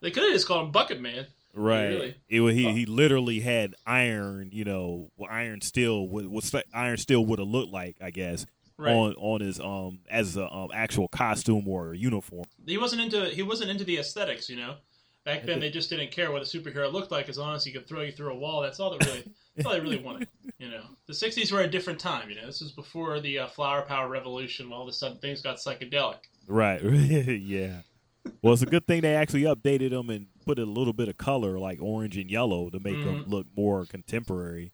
They 0.00 0.10
could 0.10 0.22
have 0.24 0.32
just 0.32 0.46
called 0.48 0.66
him 0.66 0.72
Bucket 0.72 1.00
Man. 1.00 1.26
right. 1.54 1.86
Really? 1.88 2.16
It 2.28 2.54
he 2.54 2.66
Oh. 2.66 2.72
he 2.72 2.86
literally 2.86 3.40
had 3.40 3.74
iron. 3.86 4.50
You 4.52 4.64
know, 4.64 5.10
iron 5.28 5.60
steel 5.60 6.08
would 6.08 6.26
what 6.26 6.44
iron 6.74 6.96
steel 6.96 7.24
would 7.26 7.38
have 7.38 7.48
looked 7.48 7.72
like. 7.72 7.96
I 8.00 8.10
guess 8.10 8.46
Right. 8.78 8.92
on 8.92 9.14
on 9.14 9.40
his 9.42 9.60
um 9.60 10.00
as 10.10 10.36
a 10.36 10.50
um, 10.52 10.70
actual 10.74 11.06
costume 11.08 11.68
or 11.68 11.94
uniform. 11.94 12.44
He 12.66 12.78
wasn't 12.78 13.02
into 13.02 13.26
he 13.26 13.42
wasn't 13.42 13.70
into 13.70 13.84
the 13.84 13.98
aesthetics, 13.98 14.48
you 14.48 14.56
know. 14.56 14.76
Back 15.24 15.44
then, 15.44 15.60
they 15.60 15.70
just 15.70 15.88
didn't 15.88 16.10
care 16.10 16.32
what 16.32 16.42
a 16.42 16.44
superhero 16.44 16.92
looked 16.92 17.12
like 17.12 17.28
as 17.28 17.38
long 17.38 17.54
as 17.54 17.64
he 17.64 17.70
could 17.72 17.86
throw 17.86 18.00
you 18.00 18.10
through 18.12 18.32
a 18.32 18.36
wall. 18.36 18.60
That's 18.60 18.80
all 18.80 18.90
that 18.96 19.06
really, 19.06 19.24
that's 19.54 19.66
all 19.66 19.72
they 19.72 19.80
really 19.80 19.98
wanted. 20.02 20.26
You 20.58 20.68
know, 20.70 20.82
the 21.06 21.12
'60s 21.12 21.52
were 21.52 21.60
a 21.60 21.68
different 21.68 22.00
time. 22.00 22.28
You 22.28 22.36
know, 22.36 22.46
this 22.46 22.60
was 22.60 22.72
before 22.72 23.20
the 23.20 23.38
uh, 23.40 23.46
flower 23.46 23.82
power 23.82 24.08
revolution. 24.08 24.68
When 24.68 24.76
all 24.76 24.82
of 24.82 24.88
a 24.88 24.92
sudden 24.92 25.18
things 25.18 25.40
got 25.40 25.58
psychedelic. 25.58 26.18
Right. 26.48 26.82
yeah. 26.82 27.82
Well, 28.42 28.52
it's 28.52 28.62
a 28.62 28.66
good 28.66 28.86
thing 28.86 29.02
they 29.02 29.14
actually 29.14 29.42
updated 29.42 29.90
them 29.90 30.10
and 30.10 30.26
put 30.44 30.58
a 30.58 30.64
little 30.64 30.92
bit 30.92 31.08
of 31.08 31.16
color, 31.18 31.58
like 31.58 31.80
orange 31.80 32.16
and 32.16 32.30
yellow, 32.30 32.70
to 32.70 32.78
make 32.80 32.96
them 33.04 33.24
Mhm. 33.24 33.30
look 33.30 33.46
more 33.56 33.84
contemporary. 33.84 34.72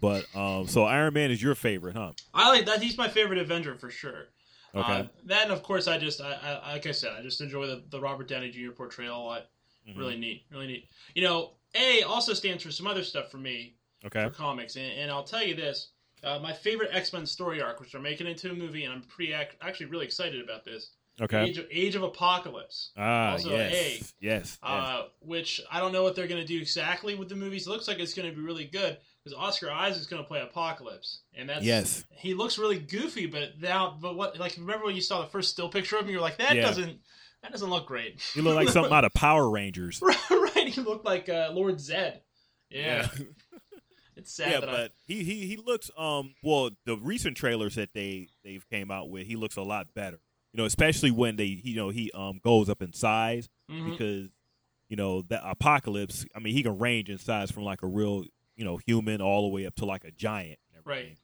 But 0.00 0.26
um, 0.34 0.66
so 0.66 0.84
Iron 0.84 1.14
Man 1.14 1.30
is 1.30 1.42
your 1.42 1.54
favorite, 1.54 1.96
huh? 1.96 2.12
I 2.34 2.48
like 2.50 2.66
that. 2.66 2.82
He's 2.82 2.98
my 2.98 3.08
favorite 3.08 3.38
Avenger 3.38 3.76
for 3.76 3.88
sure. 3.90 4.26
Okay. 4.74 4.92
Uh, 4.92 5.04
that 5.26 5.44
and 5.44 5.52
of 5.52 5.62
course 5.62 5.88
I 5.88 5.96
just 5.96 6.20
I, 6.20 6.60
I 6.64 6.72
like 6.72 6.86
I 6.86 6.92
said 6.92 7.12
I 7.18 7.22
just 7.22 7.40
enjoy 7.40 7.66
the, 7.66 7.82
the 7.90 7.98
Robert 8.00 8.28
Downey 8.28 8.50
Jr. 8.50 8.72
portrayal 8.72 9.16
a 9.16 9.24
lot. 9.24 9.46
Mhm. 9.88 9.96
Really 9.98 10.16
neat, 10.16 10.44
really 10.50 10.66
neat. 10.66 10.88
You 11.14 11.22
know, 11.22 11.52
A 11.74 12.02
also 12.02 12.34
stands 12.34 12.62
for 12.62 12.70
some 12.72 12.86
other 12.86 13.02
stuff 13.04 13.30
for 13.30 13.38
me. 13.38 13.74
Okay. 14.04 14.22
for 14.24 14.30
comics, 14.30 14.76
and, 14.76 14.92
and 14.92 15.10
I'll 15.10 15.24
tell 15.24 15.42
you 15.42 15.54
this: 15.54 15.88
uh, 16.22 16.38
my 16.38 16.52
favorite 16.52 16.90
X 16.92 17.12
Men 17.12 17.26
story 17.26 17.60
arc, 17.62 17.80
which 17.80 17.92
they're 17.92 18.00
making 18.00 18.26
into 18.26 18.50
a 18.50 18.54
movie, 18.54 18.84
and 18.84 18.92
I'm 18.92 19.02
pretty 19.02 19.32
ac- 19.32 19.56
actually 19.60 19.86
really 19.86 20.04
excited 20.06 20.42
about 20.44 20.64
this. 20.64 20.90
Okay. 21.20 21.44
Age 21.44 21.56
of, 21.58 21.66
Age 21.70 21.94
of 21.96 22.02
Apocalypse. 22.02 22.90
Ah, 22.96 23.32
Also 23.32 23.50
yes. 23.50 23.72
A. 23.72 23.90
yes. 23.94 24.14
Yes. 24.20 24.58
uh, 24.62 25.04
which 25.20 25.62
I 25.72 25.80
don't 25.80 25.92
know 25.92 26.02
what 26.02 26.14
they're 26.14 26.26
going 26.26 26.40
to 26.42 26.46
do 26.46 26.58
exactly 26.60 27.14
with 27.14 27.30
the 27.30 27.36
movies. 27.36 27.66
It 27.66 27.70
looks 27.70 27.88
like 27.88 27.98
it's 28.00 28.12
going 28.12 28.28
to 28.28 28.36
be 28.36 28.42
really 28.42 28.66
good 28.66 28.98
because 29.24 29.36
Oscar 29.36 29.70
Isaac's 29.70 30.06
going 30.06 30.22
to 30.22 30.28
play 30.28 30.40
Apocalypse, 30.42 31.20
and 31.34 31.48
that's 31.48 31.64
Yes. 31.64 32.04
He 32.10 32.34
looks 32.34 32.58
really 32.58 32.78
goofy, 32.78 33.26
but 33.26 33.58
now, 33.60 33.96
but 34.00 34.14
what? 34.14 34.38
Like, 34.38 34.56
remember 34.58 34.84
when 34.84 34.94
you 34.94 35.00
saw 35.00 35.22
the 35.22 35.28
first 35.28 35.50
still 35.50 35.70
picture 35.70 35.96
of 35.96 36.02
him? 36.04 36.10
You 36.10 36.16
were 36.16 36.22
like, 36.22 36.36
that 36.36 36.54
Yeah. 36.56 36.62
doesn't, 36.62 37.00
that 37.46 37.52
doesn't 37.52 37.70
look 37.70 37.86
great. 37.86 38.20
You 38.34 38.42
look 38.42 38.56
like 38.56 38.68
something 38.68 38.92
out 38.92 39.04
of 39.04 39.14
Power 39.14 39.48
Rangers. 39.48 40.00
right? 40.02 40.66
He 40.68 40.80
looked 40.80 41.04
like 41.04 41.28
uh, 41.28 41.50
Lord 41.52 41.76
Zedd. 41.76 42.20
Yeah, 42.70 43.06
it's 44.16 44.32
sad 44.34 44.50
yeah, 44.50 44.60
that 44.60 44.68
I. 44.68 44.72
but 44.72 44.92
he, 45.06 45.22
he 45.22 45.46
he 45.46 45.56
looks 45.56 45.90
um 45.96 46.34
well 46.42 46.70
the 46.84 46.96
recent 46.96 47.36
trailers 47.36 47.76
that 47.76 47.90
they 47.94 48.28
they've 48.44 48.68
came 48.68 48.90
out 48.90 49.08
with 49.10 49.26
he 49.26 49.36
looks 49.36 49.56
a 49.56 49.62
lot 49.62 49.86
better 49.94 50.18
you 50.52 50.58
know 50.58 50.64
especially 50.64 51.12
when 51.12 51.36
they 51.36 51.44
you 51.44 51.76
know 51.76 51.90
he 51.90 52.10
um 52.12 52.40
goes 52.42 52.68
up 52.68 52.82
in 52.82 52.92
size 52.92 53.48
Mhm. 53.70 53.90
because 53.92 54.28
you 54.88 54.96
know 54.96 55.22
the 55.22 55.40
apocalypse 55.48 56.24
I 56.34 56.40
mean 56.40 56.54
he 56.54 56.62
can 56.64 56.76
range 56.78 57.08
in 57.08 57.18
size 57.18 57.50
from 57.52 57.62
like 57.64 57.82
a 57.82 57.86
real 57.86 58.24
you 58.56 58.64
know 58.64 58.78
human 58.84 59.20
all 59.20 59.42
the 59.42 59.54
way 59.54 59.64
up 59.66 59.76
to 59.76 59.84
like 59.84 60.04
a 60.04 60.10
giant. 60.10 60.58
Right. 60.84 61.16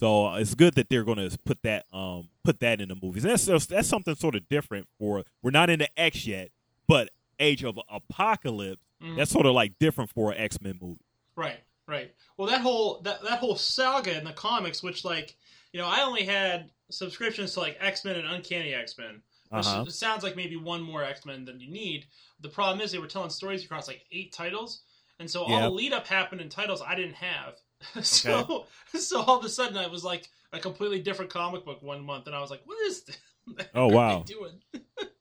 So 0.00 0.26
uh, 0.26 0.36
it's 0.38 0.54
good 0.54 0.74
that 0.74 0.88
they're 0.88 1.04
going 1.04 1.18
to 1.30 1.38
put 1.44 1.62
that 1.62 1.84
um 1.92 2.28
put 2.42 2.58
that 2.60 2.80
in 2.80 2.88
the 2.88 2.96
movies 3.00 3.22
that's 3.22 3.44
that's 3.66 3.86
something 3.88 4.14
sort 4.16 4.34
of 4.34 4.48
different 4.48 4.88
for 4.98 5.22
we're 5.42 5.50
not 5.52 5.70
into 5.70 5.86
X 6.00 6.26
yet 6.26 6.48
but 6.88 7.10
Age 7.38 7.62
of 7.64 7.78
Apocalypse 7.88 8.82
Mhm. 9.02 9.16
that's 9.16 9.30
sort 9.30 9.46
of 9.46 9.54
like 9.54 9.78
different 9.78 10.10
for 10.10 10.30
an 10.32 10.38
X 10.38 10.60
Men 10.60 10.78
movie 10.80 11.00
Right, 11.36 11.60
right. 11.86 12.12
Well, 12.36 12.48
that 12.48 12.60
whole 12.60 13.00
that 13.02 13.22
that 13.22 13.38
whole 13.38 13.56
saga 13.56 14.18
in 14.18 14.24
the 14.24 14.32
comics, 14.32 14.82
which 14.82 15.04
like 15.06 15.36
you 15.72 15.80
know, 15.80 15.86
I 15.86 16.02
only 16.02 16.24
had 16.24 16.70
subscriptions 16.90 17.54
to 17.54 17.60
like 17.60 17.78
X 17.80 18.04
Men 18.04 18.16
and 18.16 18.28
Uncanny 18.28 18.74
X 18.74 18.98
Men. 18.98 19.22
Which 19.48 19.64
Uh-huh. 19.66 19.84
it 19.86 19.92
sounds 19.92 20.22
like 20.22 20.36
maybe 20.36 20.56
one 20.56 20.82
more 20.82 21.02
X 21.02 21.24
Men 21.24 21.46
than 21.46 21.60
you 21.60 21.70
need. 21.70 22.04
The 22.40 22.50
problem 22.50 22.80
is 22.82 22.92
they 22.92 22.98
were 22.98 23.06
telling 23.06 23.30
stories 23.30 23.64
across 23.64 23.88
like 23.88 24.04
eight 24.12 24.32
titles, 24.32 24.82
and 25.18 25.30
so 25.30 25.44
all 25.44 25.60
the 25.62 25.70
lead 25.70 25.94
up 25.94 26.06
happened 26.06 26.42
in 26.42 26.50
titles 26.50 26.82
I 26.82 26.94
didn't 26.94 27.14
have. 27.14 27.54
so 28.02 28.66
so 28.94 29.22
all 29.22 29.38
of 29.38 29.44
a 29.44 29.48
sudden 29.48 29.76
I 29.76 29.86
was 29.86 30.04
like 30.04 30.28
a 30.52 30.58
completely 30.58 31.00
different 31.00 31.30
comic 31.30 31.64
book 31.64 31.82
one 31.82 32.04
month, 32.04 32.26
and 32.26 32.34
I 32.34 32.40
was 32.40 32.50
like, 32.50 32.62
what 32.64 32.78
is 32.86 33.02
this? 33.04 33.18
Oh, 33.74 33.88
wow. 33.88 34.22
doing? 34.22 34.60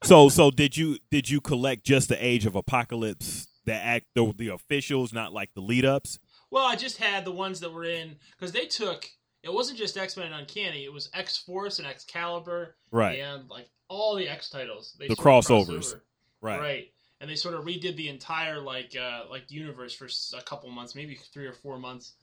So 0.04 0.30
so 0.30 0.52
did 0.52 0.78
you 0.78 0.98
did 1.10 1.30
you 1.30 1.42
collect 1.42 1.84
just 1.86 2.10
the 2.10 2.24
Age 2.24 2.46
of 2.46 2.56
Apocalypse 2.56 3.48
the 3.66 3.74
act 3.74 4.08
the, 4.14 4.34
the 4.38 4.50
officials 4.50 5.14
not 5.14 5.34
like 5.34 5.54
the 5.54 5.62
lead 5.62 5.86
ups? 5.86 6.20
Well, 6.52 6.66
I 6.66 6.76
just 6.76 6.98
had 6.98 7.26
the 7.26 7.32
ones 7.32 7.60
that 7.62 7.72
were 7.74 7.86
in 7.86 8.18
because 8.38 8.52
they 8.52 8.66
took. 8.66 9.08
It 9.42 9.54
wasn't 9.54 9.78
just 9.80 9.98
X 9.98 10.18
Men 10.18 10.28
and 10.28 10.36
Uncanny; 10.36 10.84
it 10.84 10.92
was 10.94 11.10
X 11.14 11.38
Force 11.38 11.80
and 11.80 11.88
Excalibur, 11.88 12.76
Right. 12.92 13.20
and 13.20 13.50
like 13.50 13.70
all 13.88 14.16
the 14.16 14.28
X 14.28 14.50
titles. 14.50 14.96
They 15.00 15.08
The 15.08 15.16
sort 15.16 15.20
of 15.20 15.24
crossed 15.24 15.50
crossovers. 15.50 15.94
over. 15.94 16.04
Right. 16.42 16.60
right? 16.60 16.92
And 17.22 17.30
they 17.30 17.36
sort 17.36 17.56
of 17.56 17.66
redid 17.66 17.96
the 17.96 18.10
entire 18.10 18.60
like 18.60 18.96
uh, 19.00 19.24
like 19.30 19.50
universe 19.50 19.94
for 19.94 20.08
a 20.38 20.42
couple 20.42 20.70
months, 20.70 20.94
maybe 20.94 21.16
three 21.16 21.46
or 21.48 21.54
four 21.54 21.78
months. 21.80 22.14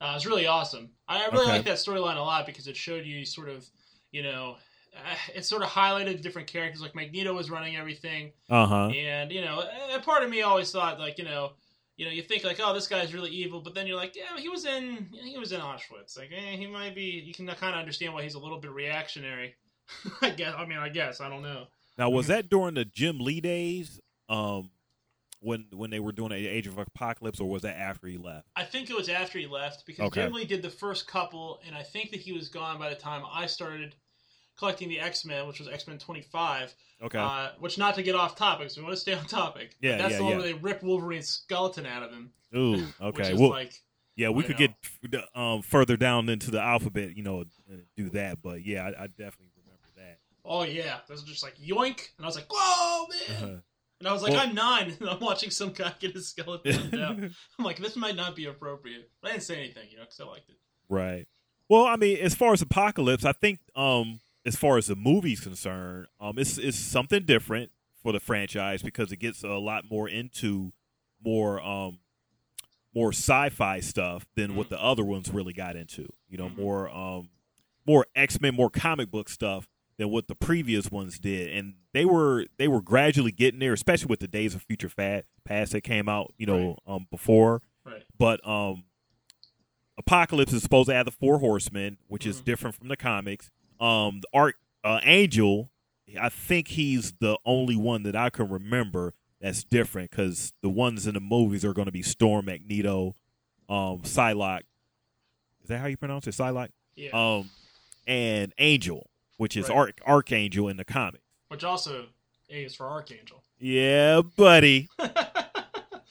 Uh, 0.00 0.10
it 0.10 0.14
was 0.14 0.26
really 0.26 0.46
awesome. 0.46 0.90
I, 1.08 1.24
really 1.26 1.44
Okay. 1.44 1.52
like 1.52 1.64
that 1.64 1.76
storyline 1.78 2.16
a 2.16 2.20
lot 2.20 2.44
because 2.46 2.66
it 2.66 2.76
showed 2.76 3.06
you 3.06 3.24
sort 3.24 3.48
of, 3.48 3.64
you 4.12 4.22
know, 4.22 4.56
it 5.34 5.44
sort 5.44 5.62
of 5.62 5.68
highlighted 5.68 6.20
different 6.22 6.48
characters. 6.48 6.80
Like 6.82 6.94
Magneto 6.94 7.32
was 7.34 7.50
running 7.50 7.76
everything, 7.76 8.32
Uh-huh. 8.50 8.88
and 8.90 9.30
you 9.32 9.42
know, 9.42 9.64
a 9.94 10.00
part 10.00 10.22
of 10.22 10.30
me 10.30 10.42
always 10.42 10.70
thought 10.70 10.98
like, 10.98 11.18
you 11.18 11.24
know, 11.24 11.52
you 11.96 12.04
know, 12.04 12.10
you 12.12 12.20
think 12.22 12.44
like, 12.44 12.60
oh, 12.62 12.74
this 12.74 12.86
guy's 12.88 13.14
really 13.14 13.30
evil, 13.30 13.62
but 13.62 13.74
then 13.74 13.86
you're 13.86 13.96
like, 13.96 14.14
yeah, 14.14 14.38
he 14.38 14.50
was 14.50 14.66
in 14.66 15.08
he 15.24 15.38
was 15.38 15.52
in 15.52 15.60
Auschwitz. 15.62 16.18
Like, 16.18 16.30
eh, 16.30 16.56
he 16.56 16.66
might 16.66 16.94
be. 16.94 17.22
You 17.26 17.32
can 17.32 17.46
kind 17.46 17.74
of 17.74 17.80
understand 17.80 18.12
why 18.12 18.22
he's 18.22 18.34
a 18.34 18.38
little 18.38 18.58
bit 18.60 18.70
reactionary. 18.70 19.54
I 20.20 20.30
guess. 20.30 20.54
I 20.58 20.66
mean, 20.66 20.76
I 20.78 20.90
guess. 20.90 21.20
I 21.22 21.28
don't 21.30 21.42
know. 21.42 21.68
Now 21.96 22.10
was 22.10 22.26
that 22.26 22.50
during 22.50 22.74
the 22.74 22.84
Jim 22.84 23.18
Lee 23.18 23.40
days? 23.40 23.98
Um 24.28 24.70
when 25.46 25.66
when 25.72 25.90
they 25.90 26.00
were 26.00 26.10
doing 26.10 26.30
the 26.30 26.46
Age 26.48 26.66
of 26.66 26.76
Apocalypse 26.76 27.38
or 27.40 27.48
was 27.48 27.62
that 27.62 27.76
after 27.76 28.08
he 28.08 28.18
left? 28.18 28.48
I 28.56 28.64
think 28.64 28.90
it 28.90 28.96
was 28.96 29.08
after 29.08 29.38
he 29.38 29.46
left 29.46 29.86
because 29.86 30.06
Okay. 30.06 30.24
Jim 30.24 30.32
Lee 30.32 30.44
did 30.44 30.60
the 30.60 30.70
first 30.70 31.06
couple, 31.06 31.60
and 31.64 31.76
I 31.76 31.84
think 31.84 32.10
that 32.10 32.20
he 32.20 32.32
was 32.32 32.48
gone 32.48 32.78
by 32.78 32.90
the 32.90 32.96
time 32.96 33.22
I 33.32 33.46
started 33.46 33.94
collecting 34.58 34.88
the 34.88 34.98
X 34.98 35.24
Men, 35.24 35.46
which 35.46 35.60
was 35.60 35.68
X 35.68 35.86
Men 35.86 35.98
Twenty 35.98 36.22
Five. 36.22 36.74
Okay. 37.00 37.18
Uh, 37.18 37.50
which 37.60 37.78
not 37.78 37.94
to 37.94 38.02
get 38.02 38.16
off 38.16 38.34
topic, 38.36 38.70
so 38.70 38.80
we 38.80 38.84
want 38.86 38.96
to 38.96 39.00
stay 39.00 39.14
on 39.14 39.24
topic. 39.26 39.76
Yeah, 39.80 39.98
that's 39.98 40.12
yeah, 40.12 40.18
the 40.18 40.24
one 40.24 40.32
yeah. 40.32 40.38
where 40.38 40.46
they 40.46 40.54
rip 40.54 40.82
Wolverine's 40.82 41.28
skeleton 41.28 41.86
out 41.86 42.02
of 42.02 42.10
him. 42.10 42.32
Ooh, 42.56 42.72
Which 42.76 42.86
okay. 43.00 43.32
is 43.32 43.40
Well, 43.40 43.50
like 43.50 43.72
yeah, 44.16 44.30
we 44.30 44.42
could 44.42 44.58
know. 44.58 44.66
get 45.10 45.24
um 45.34 45.62
further 45.62 45.96
down 45.96 46.28
into 46.28 46.50
the 46.50 46.60
alphabet, 46.60 47.16
you 47.16 47.22
know, 47.22 47.44
do 47.96 48.10
that, 48.10 48.42
but 48.42 48.64
yeah, 48.64 48.82
I, 48.84 49.04
I 49.04 49.06
definitely 49.06 49.52
remember 49.56 49.88
that. 49.96 50.18
Oh 50.44 50.64
yeah, 50.64 50.98
this 51.08 51.20
was 51.20 51.24
just 51.24 51.44
like 51.44 51.56
yoink, 51.58 52.08
and 52.16 52.24
I 52.24 52.26
was 52.26 52.34
like, 52.34 52.50
"Whoa, 52.50 53.06
man!" 53.08 53.44
Uh-huh. 53.44 53.56
And 53.98 54.06
I 54.08 54.12
was 54.12 54.22
like, 54.22 54.32
Well- 54.32 54.40
"I'm 54.46 54.54
nine, 54.54 54.94
and 55.00 55.08
I'm 55.08 55.20
watching 55.20 55.50
some 55.50 55.72
guy 55.72 55.92
get 55.98 56.14
his 56.14 56.28
skeleton 56.28 56.76
ripped 56.90 56.94
out." 57.02 57.18
I'm 57.58 57.64
like, 57.64 57.78
"This 57.78 57.96
might 57.96 58.16
not 58.16 58.36
be 58.36 58.44
appropriate." 58.46 59.10
But 59.22 59.28
I 59.28 59.32
didn't 59.32 59.44
say 59.44 59.56
anything, 59.58 59.88
you 59.90 59.96
know, 59.96 60.02
because 60.04 60.20
I 60.20 60.24
liked 60.24 60.48
it. 60.50 60.56
Right. 60.88 61.26
Well, 61.68 61.84
I 61.86 61.96
mean, 61.96 62.18
as 62.18 62.34
far 62.34 62.52
as 62.52 62.62
Apocalypse, 62.62 63.24
I 63.24 63.32
think 63.32 63.58
um 63.74 64.20
as 64.44 64.54
far 64.56 64.78
as 64.78 64.86
the 64.86 64.94
movie's 64.96 65.40
concerned, 65.40 66.06
um 66.20 66.38
it's 66.38 66.58
it's 66.58 66.78
something 66.78 67.24
different 67.24 67.72
for 68.02 68.12
the 68.12 68.20
franchise 68.20 68.82
because 68.82 69.10
it 69.10 69.16
gets 69.16 69.42
a 69.42 69.48
lot 69.54 69.84
more 69.90 70.08
into 70.08 70.72
more 71.24 71.60
um 71.60 71.98
more 72.94 73.10
sci-fi 73.10 73.80
stuff 73.80 74.24
than 74.36 74.54
what 74.56 74.68
the 74.70 74.80
other 74.82 75.04
ones 75.04 75.30
really 75.30 75.52
got 75.52 75.74
into. 75.76 76.08
You 76.28 76.38
know, 76.38 76.48
Mhm. 76.50 76.56
more 76.58 76.88
um 76.90 77.30
more 77.86 78.06
X-Men, 78.14 78.54
more 78.54 78.70
comic 78.70 79.10
book 79.10 79.28
stuff 79.28 79.66
than 79.98 80.10
what 80.10 80.28
the 80.28 80.34
previous 80.34 80.90
ones 80.90 81.18
did. 81.18 81.50
And 81.56 81.74
they 81.92 82.04
were 82.04 82.46
they 82.58 82.68
were 82.68 82.82
gradually 82.82 83.32
getting 83.32 83.60
there, 83.60 83.72
especially 83.72 84.08
with 84.08 84.20
the 84.20 84.28
Days 84.28 84.54
of 84.54 84.62
Future 84.62 84.88
Fat 84.88 85.24
Past 85.44 85.72
that 85.72 85.80
came 85.82 86.08
out, 86.08 86.34
you 86.36 86.46
know, 86.46 86.76
um 86.86 87.06
before 87.10 87.62
Right. 87.84 88.02
but 88.18 88.46
um 88.46 88.84
apocalypse 89.98 90.52
is 90.52 90.62
supposed 90.62 90.88
to 90.88 90.94
have 90.94 91.06
the 91.06 91.12
four 91.12 91.38
horsemen 91.38 91.98
which 92.08 92.26
is 92.26 92.40
Mhm. 92.40 92.44
different 92.44 92.76
from 92.76 92.88
the 92.88 92.96
comics 92.96 93.50
um 93.80 94.20
the 94.20 94.28
arc 94.34 94.56
uh, 94.84 95.00
angel 95.04 95.70
i 96.20 96.28
think 96.28 96.68
he's 96.68 97.12
the 97.20 97.38
only 97.46 97.76
one 97.76 98.02
that 98.02 98.14
i 98.14 98.28
can 98.28 98.48
remember 98.48 99.14
that's 99.40 99.64
different 99.64 100.10
because 100.10 100.52
the 100.62 100.68
ones 100.68 101.06
in 101.06 101.14
the 101.14 101.20
movies 101.20 101.64
are 101.64 101.72
going 101.72 101.86
to 101.86 101.92
be 101.92 102.02
storm 102.02 102.44
magneto 102.46 103.14
um 103.70 104.00
psylocke 104.02 104.62
is 105.62 105.68
that 105.68 105.78
how 105.78 105.86
you 105.86 105.96
pronounce 105.96 106.26
it 106.26 106.34
psylocke 106.34 106.70
Yeah. 106.94 107.10
um 107.12 107.50
and 108.06 108.52
angel 108.58 109.08
which 109.36 109.56
is 109.56 109.68
Right. 109.68 109.76
arc 109.78 110.00
archangel 110.06 110.68
in 110.68 110.76
the 110.76 110.84
comics 110.84 111.24
Which 111.48 111.64
also 111.64 112.06
A 112.50 112.64
is 112.64 112.74
for 112.74 112.86
Archangel. 112.86 113.42
yeah 113.58 114.20
buddy 114.36 114.88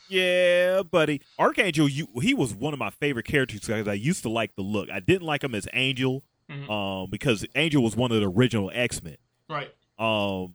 Yeah, 0.08 0.84
buddy. 0.84 1.22
Archangel, 1.40 1.90
you 1.90 2.08
he 2.22 2.36
was 2.36 2.54
one 2.54 2.74
of 2.74 2.80
my 2.80 2.92
favorite 2.92 3.26
characters 3.26 3.62
because 3.62 3.88
I 3.88 3.94
used 3.94 4.22
to 4.22 4.30
like 4.30 4.56
the 4.56 4.62
look. 4.62 4.88
I 4.92 5.00
didn't 5.00 5.24
like 5.26 5.44
him 5.44 5.56
as 5.56 5.68
Angel, 5.74 6.24
Mhm. 6.48 6.70
um, 6.70 7.10
because 7.10 7.44
Angel 7.56 7.82
was 7.82 7.96
one 7.96 8.12
of 8.12 8.22
the 8.22 8.28
original 8.30 8.70
X 8.74 9.02
Men. 9.02 9.18
right. 9.50 9.74
Um, 9.98 10.54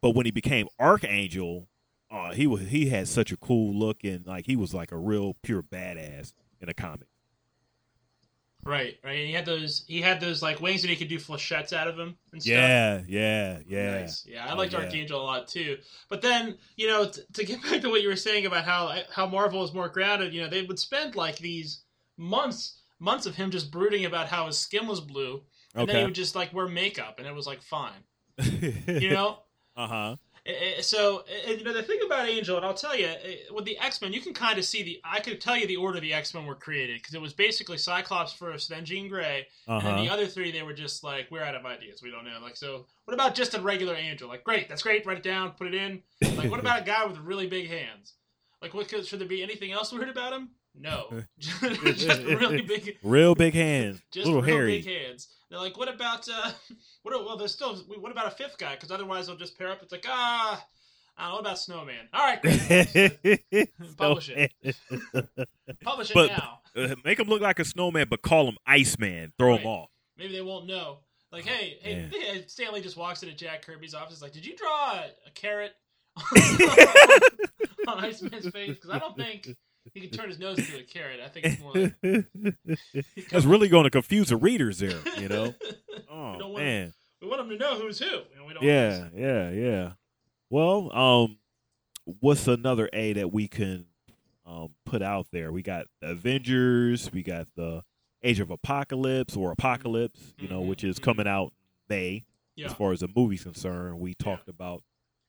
but 0.00 0.10
when 0.14 0.24
he 0.24 0.32
became 0.32 0.66
Archangel, 0.78 1.68
uh, 2.10 2.32
he 2.32 2.46
was 2.46 2.68
he 2.68 2.88
had 2.88 3.06
such 3.06 3.30
a 3.32 3.36
cool 3.36 3.74
look 3.78 4.02
and 4.02 4.26
like 4.26 4.46
he 4.46 4.56
was 4.56 4.72
like 4.72 4.92
a 4.92 4.96
real 4.96 5.36
pure 5.42 5.62
badass 5.62 6.32
in 6.58 6.66
the 6.68 6.74
comic. 6.74 7.08
Right. 8.64 8.98
Right. 9.02 9.18
And 9.18 9.26
he 9.28 9.32
had 9.32 9.46
those. 9.46 9.84
He 9.86 10.00
had 10.00 10.20
those 10.20 10.42
like 10.42 10.60
wings 10.60 10.82
that 10.82 10.88
he 10.88 10.96
could 10.96 11.08
do 11.08 11.18
flechettes 11.18 11.72
out 11.72 11.88
of 11.88 11.98
him 11.98 12.16
and 12.32 12.42
stuff. 12.42 12.52
Yeah, 12.52 13.00
yeah, 13.08 13.58
yeah. 13.66 14.00
Nice. 14.00 14.26
Yeah, 14.26 14.46
I 14.46 14.52
Oh, 14.52 14.56
liked 14.56 14.72
yeah. 14.74 14.80
Archangel 14.80 15.20
a 15.20 15.24
lot 15.24 15.48
too. 15.48 15.78
But 16.08 16.20
then, 16.22 16.56
you 16.76 16.86
know, 16.88 17.08
t- 17.08 17.22
to 17.32 17.44
get 17.44 17.62
back 17.70 17.80
to 17.80 17.88
what 17.88 18.02
you 18.02 18.08
were 18.08 18.16
saying 18.16 18.46
about 18.46 18.64
how 18.64 18.94
how 19.12 19.26
Marvel 19.26 19.64
is 19.64 19.72
more 19.72 19.88
grounded, 19.88 20.34
you 20.34 20.42
know, 20.42 20.48
they 20.48 20.62
would 20.62 20.78
spend 20.78 21.16
like 21.16 21.38
these 21.38 21.80
months 22.18 22.80
months 22.98 23.24
of 23.24 23.34
him 23.34 23.50
just 23.50 23.70
brooding 23.70 24.04
about 24.04 24.28
how 24.28 24.46
his 24.46 24.58
skin 24.58 24.86
was 24.86 25.00
blue, 25.00 25.42
and 25.74 25.88
then 25.88 25.96
he 25.96 26.04
would 26.04 26.14
just 26.14 26.34
like 26.36 26.52
wear 26.52 26.68
makeup, 26.68 27.18
and 27.18 27.26
it 27.26 27.34
was 27.34 27.46
like 27.46 27.62
fine, 27.62 28.04
you 28.86 29.10
know. 29.10 29.38
uh 29.76 29.86
huh. 29.86 30.16
So, 30.80 31.24
you 31.46 31.62
know, 31.62 31.72
the 31.72 31.82
thing 31.82 32.00
about 32.04 32.28
Angel, 32.28 32.56
and 32.56 32.64
I'll 32.64 32.74
tell 32.74 32.96
you, 32.96 33.10
with 33.52 33.64
the 33.64 33.78
X 33.78 34.00
Men, 34.00 34.12
you 34.12 34.20
can 34.20 34.32
kind 34.32 34.58
of 34.58 34.64
see 34.64 34.82
the. 34.82 35.00
I 35.04 35.20
could 35.20 35.40
tell 35.40 35.56
you 35.56 35.66
the 35.66 35.76
order 35.76 36.00
the 36.00 36.12
X 36.14 36.32
Men 36.34 36.46
were 36.46 36.54
created 36.54 36.98
because 37.00 37.14
it 37.14 37.20
was 37.20 37.32
basically 37.32 37.78
Cyclops 37.78 38.32
first, 38.32 38.68
then 38.68 38.84
Jean 38.84 39.08
Grey, 39.08 39.46
Uh 39.68 39.74
and 39.78 39.86
then 39.86 39.96
the 40.04 40.08
other 40.08 40.26
three, 40.26 40.50
they 40.50 40.62
were 40.62 40.72
just 40.72 41.04
like, 41.04 41.28
we're 41.30 41.42
out 41.42 41.54
of 41.54 41.66
ideas. 41.66 42.02
We 42.02 42.10
don't 42.10 42.24
know. 42.24 42.38
Like, 42.42 42.56
so 42.56 42.86
what 43.04 43.14
about 43.14 43.34
just 43.34 43.54
a 43.54 43.60
regular 43.60 43.94
angel? 43.94 44.28
Like, 44.28 44.44
great, 44.44 44.68
that's 44.68 44.82
great. 44.82 45.04
Write 45.06 45.18
it 45.18 45.22
down, 45.22 45.50
put 45.52 45.66
it 45.66 45.74
in. 45.74 46.02
Like, 46.36 46.50
what 46.50 46.60
about 46.66 46.82
a 46.82 46.84
guy 46.84 47.04
with 47.04 47.18
really 47.18 47.46
big 47.46 47.68
hands? 47.68 48.14
Like, 48.62 48.74
what 48.74 48.88
could, 48.88 49.06
should 49.06 49.20
there 49.20 49.28
be 49.28 49.42
anything 49.42 49.72
else 49.72 49.92
weird 49.92 50.08
about 50.08 50.32
him? 50.32 50.50
No, 50.74 51.22
just 51.38 52.22
really 52.22 52.62
big, 52.62 52.96
Real 53.02 53.34
big 53.34 53.54
hands, 53.54 54.00
just 54.12 54.26
little 54.26 54.42
real 54.42 54.56
hairy. 54.56 54.80
big 54.82 54.86
hands. 54.86 55.28
They're 55.50 55.58
like, 55.58 55.76
what 55.76 55.88
about 55.92 56.28
uh, 56.28 56.52
what? 57.02 57.24
Well, 57.24 57.36
there's 57.36 57.52
still. 57.52 57.74
What 57.76 58.12
about 58.12 58.28
a 58.28 58.30
fifth 58.30 58.56
guy? 58.58 58.74
Because 58.76 58.90
otherwise, 58.90 59.26
they'll 59.26 59.36
just 59.36 59.58
pair 59.58 59.68
up. 59.70 59.82
It's 59.82 59.90
like, 59.92 60.04
ah, 60.08 60.64
I 61.18 61.22
don't 61.22 61.30
know 61.30 61.34
what 61.36 61.40
about 61.40 61.58
Snowman. 61.58 62.08
All 62.14 62.20
right. 62.24 62.40
Publish 63.98 64.30
it. 64.30 64.52
Publish 65.82 66.10
it 66.10 66.14
But- 66.14 66.30
now. 66.30 66.56
Uh, 66.76 66.94
make 67.04 67.18
him 67.18 67.26
look 67.26 67.42
like 67.42 67.58
a 67.58 67.64
snowman, 67.64 68.06
but 68.08 68.22
call 68.22 68.46
him 68.46 68.56
Iceman. 68.64 69.32
Throw 69.36 69.56
him 69.56 69.66
off. 69.66 69.88
Maybe 70.16 70.32
they 70.34 70.40
won't 70.40 70.68
know. 70.68 70.98
Like, 71.32 71.44
Oh, 71.46 71.50
hey, 71.50 71.78
hey, 71.82 71.94
man. 71.96 72.10
hey, 72.12 72.44
Stan 72.46 72.72
Lee 72.72 72.80
just 72.80 72.96
walks 72.96 73.24
into 73.24 73.34
Jack 73.34 73.62
Kirby's 73.66 73.92
office. 73.92 74.22
Like, 74.22 74.30
did 74.32 74.46
you 74.46 74.54
draw 74.56 74.92
a, 75.00 75.06
a 75.26 75.30
carrot 75.34 75.72
on 77.88 78.04
Iceman's 78.04 78.48
face? 78.50 78.76
Because 78.76 78.90
I 78.90 78.98
don't 79.00 79.16
think 79.16 79.48
he 79.92 80.00
can 80.00 80.10
turn 80.10 80.28
his 80.28 80.38
nose 80.38 80.58
into 80.58 80.78
a 80.78 80.82
carrot. 80.82 81.20
I 81.24 81.28
think 81.28 81.46
it's 81.46 81.60
more 81.60 81.72
like 81.74 83.06
That's 83.30 83.44
really 83.44 83.68
going 83.68 83.84
to 83.84 83.90
confuse 83.90 84.28
the 84.28 84.36
readers 84.36 84.78
there. 84.78 84.98
You 85.18 85.28
know. 85.28 85.54
Oh 86.12 86.36
want- 86.38 86.56
man. 86.56 86.92
we 87.22 87.28
want 87.28 87.40
him 87.40 87.48
to 87.50 87.56
know 87.56 87.78
who's 87.78 87.98
who. 87.98 88.22
We 88.46 88.52
don't 88.52 88.62
Yeah, 88.62 89.08
yeah, 89.14 89.50
yeah. 89.50 89.92
Well, 90.50 90.94
um, 90.94 91.38
what's 92.04 92.46
another 92.48 92.90
A 92.92 93.12
that 93.14 93.32
we 93.32 93.46
can 93.48 93.86
um 94.44 94.74
put 94.84 95.02
out 95.02 95.28
there? 95.32 95.52
We 95.52 95.62
got 95.62 95.86
the 96.00 96.10
Avengers. 96.10 97.10
We 97.12 97.22
got 97.22 97.46
the 97.54 97.84
Age 98.22 98.40
of 98.40 98.50
Apocalypse 98.50 99.36
or 99.36 99.52
Apocalypse. 99.52 100.34
You 100.38 100.48
know, 100.48 100.60
which 100.60 100.82
is 100.84 100.98
mhm. 100.98 101.04
coming 101.04 101.28
out 101.28 101.52
May. 101.88 102.24
Yeah. 102.56 102.66
As 102.66 102.72
far 102.74 102.92
as 102.92 103.00
the 103.00 103.08
movie's 103.14 103.44
concerned, 103.44 104.00
we 104.00 104.14
talked 104.14 104.48
about 104.48 104.82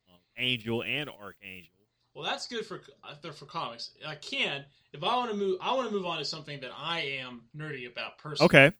um, 0.09 0.17
Angel 0.37 0.83
and 0.83 1.09
Archangel. 1.09 1.80
Well, 2.13 2.25
that's 2.25 2.47
good 2.47 2.65
for 2.65 2.81
uh, 3.03 3.31
for 3.31 3.45
comics. 3.45 3.91
I 4.05 4.15
can 4.15 4.65
if 4.93 5.03
I 5.03 5.15
want 5.15 5.31
to 5.31 5.37
move. 5.37 5.57
I 5.61 5.73
want 5.73 5.87
to 5.89 5.93
move 5.93 6.05
on 6.05 6.17
to 6.17 6.25
something 6.25 6.59
that 6.61 6.71
I 6.77 6.99
am 7.21 7.43
nerdy 7.55 7.89
about 7.91 8.17
personally. 8.17 8.45
Okay. 8.47 8.71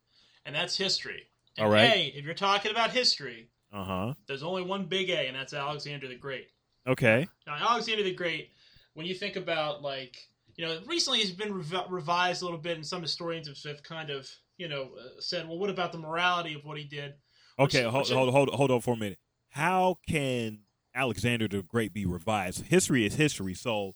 and 0.45 0.55
that's 0.55 0.77
history. 0.77 1.27
And 1.57 1.65
All 1.67 1.71
right. 1.71 1.89
Hey, 1.89 2.13
if 2.15 2.25
you're 2.25 2.33
talking 2.33 2.71
about 2.71 2.91
history, 2.91 3.49
Uh 3.73 3.83
huh. 3.83 4.13
there's 4.27 4.43
only 4.43 4.63
one 4.63 4.85
big 4.85 5.09
A, 5.09 5.27
and 5.27 5.35
that's 5.35 5.53
Alexander 5.53 6.07
the 6.07 6.15
Great. 6.15 6.47
Okay. 6.87 7.27
Now, 7.47 7.55
Alexander 7.55 8.03
the 8.03 8.13
Great, 8.13 8.49
when 8.95 9.05
you 9.05 9.13
think 9.15 9.35
about 9.37 9.81
like 9.81 10.17
you 10.57 10.65
know, 10.67 10.79
recently 10.85 11.19
he's 11.19 11.31
been 11.31 11.53
rev- 11.53 11.89
revised 11.89 12.41
a 12.41 12.45
little 12.45 12.59
bit, 12.59 12.75
and 12.75 12.85
some 12.85 13.01
historians 13.01 13.47
have, 13.47 13.57
have 13.75 13.83
kind 13.83 14.09
of 14.09 14.29
you 14.57 14.67
know 14.67 14.89
uh, 14.99 15.19
said, 15.21 15.47
well, 15.47 15.57
what 15.57 15.69
about 15.69 15.91
the 15.93 15.97
morality 15.97 16.53
of 16.53 16.65
what 16.65 16.77
he 16.77 16.83
did? 16.83 17.13
Which- 17.57 17.75
Okay. 17.75 17.83
hold, 17.83 18.03
which- 18.09 18.11
hold, 18.13 18.29
hold, 18.33 18.49
hold 18.49 18.71
on 18.71 18.81
for 18.81 18.93
a 18.95 18.97
minute. 18.97 19.19
How 19.49 19.99
can 20.09 20.59
Alexander 20.93 21.47
the 21.47 21.63
Great 21.63 21.93
be 21.93 22.05
revised? 22.05 22.65
History 22.67 23.05
is 23.05 23.15
history. 23.15 23.53
So 23.53 23.95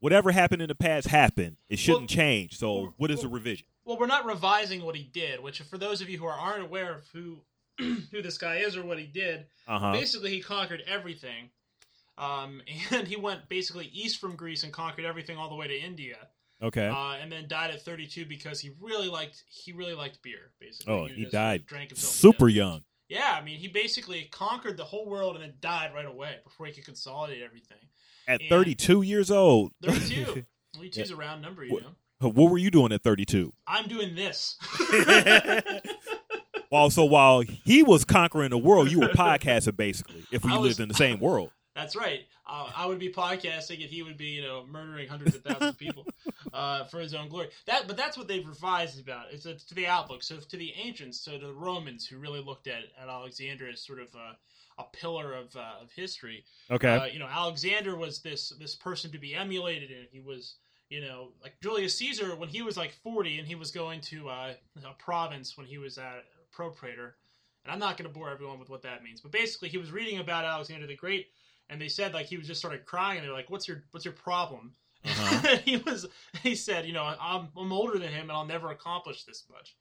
whatever 0.00 0.32
happened 0.32 0.62
in 0.62 0.68
the 0.68 0.74
past 0.74 1.08
happened. 1.08 1.56
It 1.68 1.78
shouldn't 1.78 2.02
Well, 2.02 2.16
change. 2.16 2.58
So 2.58 2.72
well, 2.74 2.94
what 2.96 3.10
is 3.10 3.24
a 3.24 3.28
revision? 3.28 3.66
Well, 3.84 3.98
we're 3.98 4.06
not 4.06 4.26
revising 4.26 4.82
what 4.84 4.96
he 4.96 5.04
did, 5.04 5.42
which 5.42 5.60
for 5.62 5.78
those 5.78 6.00
of 6.00 6.08
you 6.10 6.18
who 6.18 6.26
are, 6.26 6.38
aren't 6.38 6.62
aware 6.64 6.92
of 6.94 7.06
who 7.12 7.38
who 7.78 8.22
this 8.22 8.38
guy 8.38 8.56
is 8.56 8.76
or 8.76 8.84
what 8.84 8.98
he 8.98 9.06
did, 9.06 9.46
Uh 9.68 9.78
huh. 9.78 9.92
basically 9.92 10.30
he 10.30 10.40
conquered 10.40 10.82
everything. 10.86 11.50
Um, 12.18 12.62
and 12.90 13.06
he 13.06 13.16
went 13.16 13.48
basically 13.48 13.86
east 13.92 14.18
from 14.20 14.36
Greece 14.36 14.62
and 14.64 14.72
conquered 14.72 15.04
everything 15.04 15.36
all 15.36 15.48
the 15.48 15.54
way 15.54 15.68
to 15.68 15.78
India. 15.78 16.16
Okay. 16.62 16.86
uh, 16.88 17.16
and 17.20 17.30
then 17.30 17.46
died 17.48 17.70
at 17.70 17.82
32 17.82 18.24
because 18.24 18.60
he 18.60 18.70
really 18.80 19.08
liked 19.08 19.42
he 19.48 19.72
really 19.72 19.92
liked 19.94 20.22
beer. 20.22 20.52
Basically, 20.58 20.92
Oh, 20.94 21.02
was 21.02 21.12
he 21.12 21.26
died 21.26 21.66
drank 21.66 21.92
Super 21.94 22.48
young. 22.48 22.82
Yeah, 23.08 23.36
I 23.40 23.44
mean, 23.44 23.58
he 23.58 23.68
basically 23.68 24.24
conquered 24.32 24.76
the 24.76 24.84
whole 24.84 25.06
world 25.08 25.36
and 25.36 25.44
then 25.44 25.54
died 25.60 25.92
right 25.94 26.06
away 26.06 26.36
before 26.44 26.66
he 26.66 26.72
could 26.72 26.84
consolidate 26.84 27.42
everything. 27.42 27.78
At 28.26 28.40
And- 28.40 28.50
32 28.50 29.02
years 29.02 29.30
old. 29.30 29.72
32. 29.82 30.44
32 30.74 31.00
is 31.00 31.10
a 31.10 31.16
round 31.16 31.40
number, 31.42 31.64
you 31.64 31.72
What- 31.74 31.82
know. 31.84 32.28
what 32.30 32.50
were 32.50 32.58
you 32.58 32.70
doing 32.70 32.92
at 32.92 33.02
32? 33.02 33.52
I'm 33.66 33.86
doing 33.88 34.14
this. 34.14 34.56
Well, 36.68 36.90
so 36.90 37.04
while 37.04 37.40
he 37.42 37.84
was 37.84 38.04
conquering 38.04 38.50
the 38.50 38.58
world, 38.58 38.90
you 38.90 38.98
were 38.98 39.08
podcasting 39.10 39.76
basically. 39.76 40.24
If 40.32 40.44
we 40.44 40.50
was- 40.50 40.60
lived 40.62 40.80
in 40.80 40.88
the 40.88 40.94
same 40.94 41.20
world. 41.20 41.50
That's 41.76 41.94
right. 41.94 42.20
Uh, 42.48 42.70
I 42.74 42.86
would 42.86 42.98
be 42.98 43.12
podcasting, 43.12 43.82
and 43.82 43.90
he 43.90 44.02
would 44.02 44.16
be, 44.16 44.28
you 44.28 44.42
know, 44.42 44.64
murdering 44.66 45.08
hundreds 45.08 45.34
of 45.36 45.42
thousands 45.42 45.72
of 45.72 45.78
people 45.78 46.06
uh, 46.54 46.84
for 46.84 47.00
his 47.00 47.12
own 47.12 47.28
glory. 47.28 47.50
That, 47.66 47.86
but 47.86 47.98
that's 47.98 48.16
what 48.16 48.28
they've 48.28 48.46
revised 48.46 48.98
about. 48.98 49.26
It's, 49.30 49.44
it's 49.44 49.64
to 49.64 49.74
the 49.74 49.86
outlook. 49.86 50.22
So 50.22 50.38
to 50.38 50.56
the 50.56 50.72
ancients, 50.82 51.20
so 51.20 51.38
to 51.38 51.46
the 51.46 51.52
Romans, 51.52 52.06
who 52.06 52.16
really 52.16 52.40
looked 52.40 52.66
at, 52.66 52.84
at 53.00 53.08
Alexander 53.10 53.68
as 53.68 53.82
sort 53.82 54.00
of 54.00 54.08
a, 54.14 54.38
a 54.80 54.84
pillar 54.94 55.34
of, 55.34 55.54
uh, 55.54 55.82
of 55.82 55.92
history. 55.92 56.44
Okay. 56.70 56.88
Uh, 56.88 57.04
you 57.04 57.18
know, 57.18 57.28
Alexander 57.30 57.94
was 57.94 58.20
this 58.20 58.54
this 58.58 58.74
person 58.74 59.12
to 59.12 59.18
be 59.18 59.34
emulated, 59.34 59.90
and 59.90 60.06
he 60.10 60.20
was, 60.20 60.54
you 60.88 61.02
know, 61.02 61.32
like 61.42 61.60
Julius 61.62 61.94
Caesar 61.96 62.36
when 62.36 62.48
he 62.48 62.62
was 62.62 62.78
like 62.78 62.94
forty, 63.02 63.38
and 63.38 63.46
he 63.46 63.54
was 63.54 63.70
going 63.70 64.00
to 64.02 64.30
uh, 64.30 64.54
a 64.82 64.94
province 64.98 65.58
when 65.58 65.66
he 65.66 65.76
was 65.76 65.98
at 65.98 66.24
propraetor. 66.56 67.12
And 67.64 67.72
I'm 67.72 67.80
not 67.80 67.96
going 67.96 68.08
to 68.08 68.14
bore 68.14 68.30
everyone 68.30 68.60
with 68.60 68.70
what 68.70 68.82
that 68.82 69.02
means, 69.02 69.20
but 69.20 69.32
basically, 69.32 69.68
he 69.68 69.78
was 69.78 69.90
reading 69.90 70.20
about 70.20 70.44
Alexander 70.44 70.86
the 70.86 70.94
Great, 70.94 71.26
and 71.68 71.80
they 71.80 71.88
said 71.88 72.14
like 72.14 72.26
he 72.26 72.36
was 72.36 72.46
just 72.46 72.60
started 72.60 72.84
crying, 72.86 73.18
and 73.18 73.26
they're 73.26 73.34
like, 73.34 73.50
"What's 73.50 73.68
your 73.68 73.84
what's 73.90 74.04
your 74.04 74.14
problem?" 74.14 74.74
Uh-huh. 75.04 75.56
he 75.64 75.76
was 75.78 76.06
he 76.42 76.54
said, 76.54 76.86
"You 76.86 76.92
know, 76.92 77.04
I'm 77.04 77.48
I'm 77.56 77.72
older 77.72 77.98
than 77.98 78.12
him, 78.12 78.22
and 78.22 78.32
I'll 78.32 78.46
never 78.46 78.70
accomplish 78.70 79.24
this 79.24 79.44
much." 79.50 79.76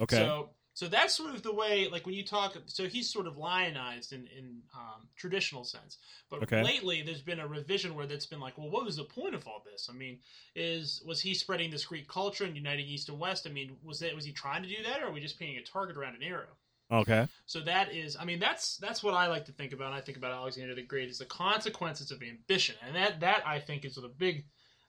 okay. 0.00 0.16
So 0.16 0.50
so 0.72 0.86
that's 0.88 1.14
sort 1.14 1.34
of 1.34 1.42
the 1.42 1.52
way 1.52 1.88
like 1.90 2.06
when 2.06 2.14
you 2.14 2.24
talk 2.24 2.56
so 2.66 2.86
he's 2.86 3.10
sort 3.10 3.26
of 3.26 3.36
lionized 3.36 4.12
in 4.12 4.26
in 4.36 4.62
um, 4.74 5.08
traditional 5.16 5.64
sense. 5.64 5.98
But 6.30 6.42
Okay. 6.42 6.62
lately 6.62 7.02
there's 7.02 7.22
been 7.22 7.40
a 7.40 7.46
revision 7.46 7.94
where 7.94 8.06
that's 8.06 8.26
been 8.26 8.40
like, 8.40 8.56
well, 8.56 8.70
what 8.70 8.84
was 8.84 8.96
the 8.96 9.04
point 9.04 9.34
of 9.34 9.46
all 9.46 9.62
this? 9.70 9.88
I 9.90 9.92
mean, 9.94 10.18
is 10.54 11.02
was 11.06 11.20
he 11.20 11.34
spreading 11.34 11.70
this 11.70 11.84
Greek 11.84 12.08
culture 12.08 12.44
and 12.44 12.56
uniting 12.56 12.86
East 12.86 13.08
and 13.08 13.18
West? 13.18 13.46
I 13.46 13.50
mean, 13.50 13.76
was 13.82 13.98
that 14.00 14.14
was 14.14 14.24
he 14.24 14.32
trying 14.32 14.62
to 14.62 14.68
do 14.68 14.82
that, 14.84 15.02
or 15.02 15.06
are 15.06 15.12
we 15.12 15.20
just 15.20 15.38
painting 15.38 15.58
a 15.58 15.62
target 15.62 15.96
around 15.96 16.14
an 16.16 16.22
arrow? 16.22 16.56
Okay. 16.90 17.28
So 17.46 17.60
that 17.60 17.92
is, 17.92 18.16
I 18.18 18.24
mean, 18.24 18.38
that's 18.38 18.76
that's 18.78 19.02
what 19.02 19.14
I 19.14 19.26
like 19.26 19.44
to 19.46 19.52
think 19.52 19.72
about. 19.72 19.86
And 19.86 19.94
I 19.94 20.00
think 20.00 20.18
about 20.18 20.32
Alexander 20.32 20.74
the 20.74 20.82
Great 20.82 21.08
is 21.08 21.18
the 21.18 21.24
consequences 21.26 22.10
of 22.10 22.22
ambition, 22.22 22.76
and 22.86 22.94
that 22.96 23.20
that 23.20 23.42
I 23.46 23.58
think 23.58 23.84
is 23.84 23.96
the 23.96 24.08
big. 24.08 24.44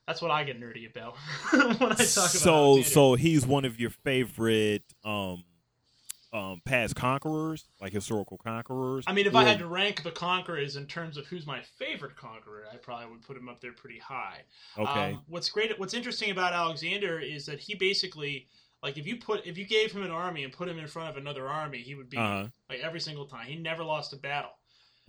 That's 0.06 0.20
what 0.20 0.32
I 0.32 0.42
get 0.42 0.60
nerdy 0.60 0.90
about 0.90 1.14
when 1.52 1.62
I 1.62 1.76
talk 1.76 1.90
about. 1.90 2.02
So 2.02 2.54
Alexander. 2.54 2.88
so 2.88 3.14
he's 3.14 3.46
one 3.46 3.64
of 3.64 3.78
your 3.78 3.90
favorite 3.90 4.82
um 5.04 5.44
um 6.32 6.62
past 6.64 6.96
conquerors, 6.96 7.68
like 7.80 7.92
historical 7.92 8.38
conquerors. 8.38 9.04
I 9.06 9.12
mean, 9.12 9.26
if 9.26 9.34
I 9.34 9.44
had 9.44 9.58
to 9.58 9.66
rank 9.66 10.02
the 10.02 10.10
conquerors 10.10 10.76
in 10.76 10.86
terms 10.86 11.16
of 11.16 11.26
who's 11.26 11.46
my 11.46 11.60
favorite 11.78 12.16
conqueror, 12.16 12.64
I 12.72 12.76
probably 12.76 13.10
would 13.10 13.22
put 13.22 13.36
him 13.36 13.48
up 13.48 13.60
there 13.60 13.72
pretty 13.72 13.98
high. 13.98 14.40
Okay. 14.78 15.12
Um, 15.12 15.22
what's 15.28 15.50
great, 15.50 15.78
what's 15.78 15.94
interesting 15.94 16.30
about 16.30 16.54
Alexander 16.54 17.18
is 17.18 17.46
that 17.46 17.60
he 17.60 17.74
basically, 17.74 18.48
like, 18.82 18.98
if 18.98 19.06
you 19.06 19.16
put, 19.16 19.46
if 19.46 19.56
you 19.58 19.64
gave 19.64 19.92
him 19.92 20.02
an 20.02 20.10
army 20.10 20.44
and 20.44 20.52
put 20.52 20.68
him 20.68 20.78
in 20.78 20.86
front 20.86 21.10
of 21.10 21.16
another 21.16 21.48
army, 21.48 21.78
he 21.78 21.94
would 21.94 22.08
be 22.10 22.16
Uh-huh. 22.16 22.48
like 22.68 22.80
every 22.80 23.00
single 23.00 23.26
time. 23.26 23.46
He 23.46 23.56
never 23.56 23.84
lost 23.84 24.12
a 24.12 24.16
battle. 24.16 24.52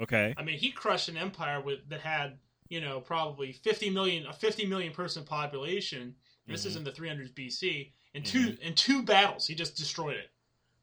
okay. 0.02 0.34
I 0.38 0.44
mean, 0.44 0.58
he 0.58 0.72
crushed 0.72 1.08
an 1.10 1.18
empire 1.18 1.62
with 1.62 1.88
that 1.90 2.02
had, 2.02 2.40
you 2.68 2.82
know, 2.82 3.00
probably 3.00 3.52
50 3.54 3.90
million, 3.92 4.26
a 4.26 4.34
50 4.34 4.66
million 4.66 4.92
person 4.92 5.24
population. 5.24 6.16
This 6.48 6.64
Mhm. 6.64 6.68
is 6.68 6.76
in 6.76 6.84
the 6.84 6.92
300s 6.92 7.32
BC. 7.32 7.92
In 8.14 8.24
two 8.24 8.58
in 8.62 8.76
two 8.76 9.04
battles, 9.04 9.48
he 9.48 9.56
just 9.56 9.76
destroyed 9.78 10.18
it, 10.18 10.30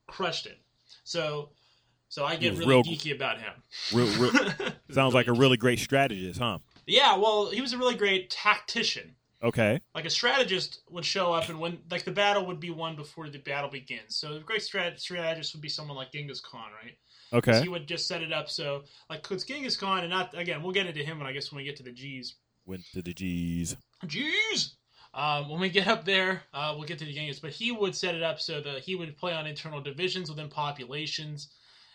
crushed 0.06 0.46
it. 0.46 0.58
So, 1.04 1.50
so 2.08 2.24
I 2.24 2.36
get 2.36 2.54
really 2.54 2.66
real- 2.66 2.82
geeky 2.84 3.14
about 3.14 3.40
him. 3.40 3.52
Real, 3.92 4.06
real, 4.18 4.32
sounds 4.90 5.12
like 5.14 5.26
a 5.28 5.32
really 5.42 5.56
great 5.56 5.78
strategist, 5.80 6.40
huh? 6.40 6.58
Yeah, 6.86 7.16
well, 7.16 7.50
he 7.50 7.60
was 7.60 7.72
a 7.72 7.78
really 7.78 7.94
great 7.96 8.30
tactician. 8.30 9.16
Okay. 9.42 9.80
Like 9.94 10.04
a 10.04 10.10
strategist 10.10 10.82
would 10.90 11.04
show 11.04 11.32
up, 11.32 11.48
and 11.48 11.58
when 11.58 11.78
like 11.90 12.04
the 12.04 12.10
battle 12.10 12.46
would 12.46 12.60
be 12.60 12.70
won 12.70 12.94
before 12.96 13.28
the 13.28 13.38
battle 13.38 13.70
begins. 13.70 14.16
So 14.16 14.34
a 14.34 14.40
great 14.40 14.60
strat- 14.60 15.00
strategist 15.00 15.54
would 15.54 15.62
be 15.62 15.68
someone 15.68 15.96
like 15.96 16.12
Genghis 16.12 16.40
Khan, 16.40 16.70
right? 16.82 16.96
Okay. 17.32 17.62
He 17.62 17.68
would 17.68 17.86
just 17.86 18.06
set 18.06 18.22
it 18.22 18.32
up 18.32 18.50
so 18.50 18.82
like 19.08 19.22
because 19.22 19.44
Genghis 19.44 19.76
Khan, 19.76 20.00
and 20.00 20.10
not 20.10 20.36
again, 20.38 20.62
we'll 20.62 20.72
get 20.72 20.86
into 20.86 21.02
him 21.02 21.18
when 21.18 21.26
I 21.26 21.32
guess 21.32 21.50
when 21.50 21.56
we 21.58 21.64
get 21.64 21.76
to 21.76 21.82
the 21.82 21.92
G's. 21.92 22.36
Went 22.66 22.84
to 22.92 23.02
the 23.02 23.14
G's. 23.14 23.76
G's. 24.06 24.76
Um, 25.14 25.48
when 25.48 25.58
we 25.58 25.70
get 25.70 25.88
up 25.88 26.04
there, 26.04 26.42
uh, 26.54 26.74
we'll 26.76 26.86
get 26.86 26.98
to 27.00 27.04
the 27.04 27.12
Genghis, 27.12 27.40
but 27.40 27.50
he 27.50 27.72
would 27.72 27.96
set 27.96 28.14
it 28.14 28.22
up 28.22 28.40
so 28.40 28.60
that 28.60 28.80
he 28.82 28.94
would 28.94 29.16
play 29.16 29.32
on 29.32 29.46
internal 29.46 29.80
divisions 29.80 30.28
within 30.30 30.48
populations, 30.48 31.48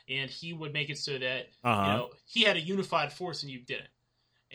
and 0.09 0.29
he 0.29 0.51
would 0.51 0.73
make 0.73 0.89
it 0.89 0.97
so 0.97 1.17
that 1.19 1.47
Uh 1.63 1.75
huh. 1.75 1.81
you 1.81 1.87
know 1.97 2.09
he 2.25 2.41
had 2.43 2.57
a 2.57 2.61
unified 2.61 3.13
force 3.13 3.43
and 3.43 3.51
you 3.51 3.59
didn't 3.59 3.87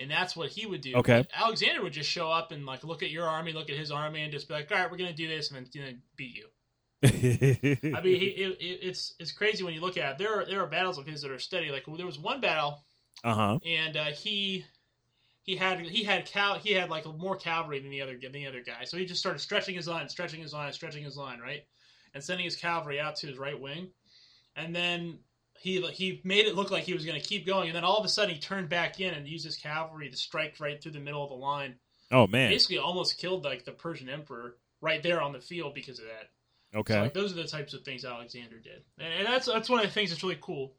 and 0.00 0.10
that's 0.10 0.34
what 0.34 0.50
he 0.50 0.66
would 0.66 0.80
do. 0.80 0.94
Okay. 0.96 1.26
Alexander 1.34 1.82
would 1.82 1.92
just 1.92 2.08
show 2.08 2.30
up 2.30 2.52
and 2.52 2.64
like 2.66 2.82
look 2.84 3.02
at 3.02 3.10
your 3.10 3.28
army 3.28 3.52
look 3.52 3.70
at 3.70 3.76
his 3.76 3.90
army 3.90 4.22
and 4.22 4.32
just 4.32 4.48
be 4.48 4.54
like 4.54 4.70
all 4.70 4.78
right 4.78 4.90
we're 4.90 4.96
gonna 4.96 5.12
do 5.12 5.28
this 5.28 5.50
and 5.50 5.58
then 5.58 5.70
you 5.72 5.82
know, 5.82 5.98
beat 6.16 6.36
you. 6.36 6.46
I 7.04 8.02
mean 8.02 8.20
he, 8.20 8.26
it, 8.26 8.60
it, 8.60 8.78
it's 8.82 9.14
it's 9.18 9.32
crazy 9.32 9.64
when 9.64 9.74
you 9.74 9.80
look 9.80 9.96
at 9.96 10.12
it. 10.12 10.18
There 10.18 10.40
are 10.40 10.44
there 10.44 10.62
are 10.62 10.66
battles 10.66 10.98
of 10.98 11.06
his 11.06 11.22
that 11.22 11.30
are 11.30 11.38
steady. 11.38 11.70
Like 11.70 11.84
there 11.96 12.06
was 12.06 12.18
one 12.18 12.40
battle 12.40 12.84
uh 13.22 13.34
huh. 13.34 13.58
and 13.64 13.96
uh, 13.96 14.04
he 14.06 14.64
he 15.42 15.56
had 15.56 15.80
he 15.80 16.04
had 16.04 16.26
cal 16.26 16.58
he 16.58 16.72
had 16.72 16.90
like 16.90 17.06
more 17.18 17.36
cavalry 17.36 17.80
than 17.80 17.90
the 17.90 18.02
other 18.02 18.18
than 18.20 18.32
the 18.32 18.46
other 18.46 18.62
guy. 18.62 18.84
So 18.84 18.96
he 18.96 19.04
just 19.04 19.20
started 19.20 19.40
stretching 19.40 19.74
his 19.74 19.88
line 19.88 20.08
stretching 20.08 20.40
his 20.40 20.52
line 20.52 20.72
stretching 20.72 21.04
his 21.04 21.16
line 21.16 21.40
right? 21.40 21.62
And 22.14 22.22
sending 22.22 22.44
his 22.44 22.56
cavalry 22.56 22.98
out 22.98 23.16
to 23.16 23.28
his 23.28 23.38
right 23.38 23.58
wing. 23.58 23.90
And 24.56 24.74
then 24.74 25.20
he 25.60 25.80
he 25.92 26.20
made 26.24 26.46
it 26.46 26.54
look 26.56 26.70
like 26.70 26.84
he 26.84 26.94
was 26.94 27.04
going 27.04 27.20
to 27.20 27.26
keep 27.26 27.46
going 27.46 27.68
and 27.68 27.76
then 27.76 27.84
all 27.84 27.98
of 27.98 28.04
a 28.04 28.08
sudden 28.08 28.34
he 28.34 28.40
turned 28.40 28.68
back 28.68 28.98
in 29.00 29.14
and 29.14 29.28
used 29.28 29.44
his 29.44 29.56
cavalry 29.56 30.08
to 30.10 30.16
strike 30.16 30.54
right 30.58 30.82
through 30.82 30.92
the 30.92 31.00
middle 31.00 31.22
of 31.22 31.28
the 31.30 31.36
line 31.36 31.74
Oh 32.10 32.26
man. 32.26 32.50
basically 32.50 32.78
almost 32.78 33.18
killed 33.18 33.44
like 33.44 33.64
the 33.64 33.72
persian 33.72 34.08
emperor 34.08 34.56
right 34.80 35.02
there 35.02 35.20
on 35.20 35.32
the 35.32 35.40
field 35.40 35.74
because 35.74 35.98
of 35.98 36.06
that 36.06 36.30
Okay. 36.78 36.94
so, 36.94 37.00
like, 37.02 37.14
those 37.14 37.32
are 37.32 37.36
the 37.36 37.44
types 37.48 37.74
of 37.74 37.82
things 37.82 38.04
Alexander 38.04 38.58
did, 38.58 38.84
and, 38.98 39.12
and 39.12 39.26
that's 39.26 39.46
that's 39.46 39.68
one 39.68 39.80
of 39.80 39.86
the 39.86 39.92
things 39.92 40.10
that's 40.10 40.22
really 40.22 40.38
cool. 40.40 40.72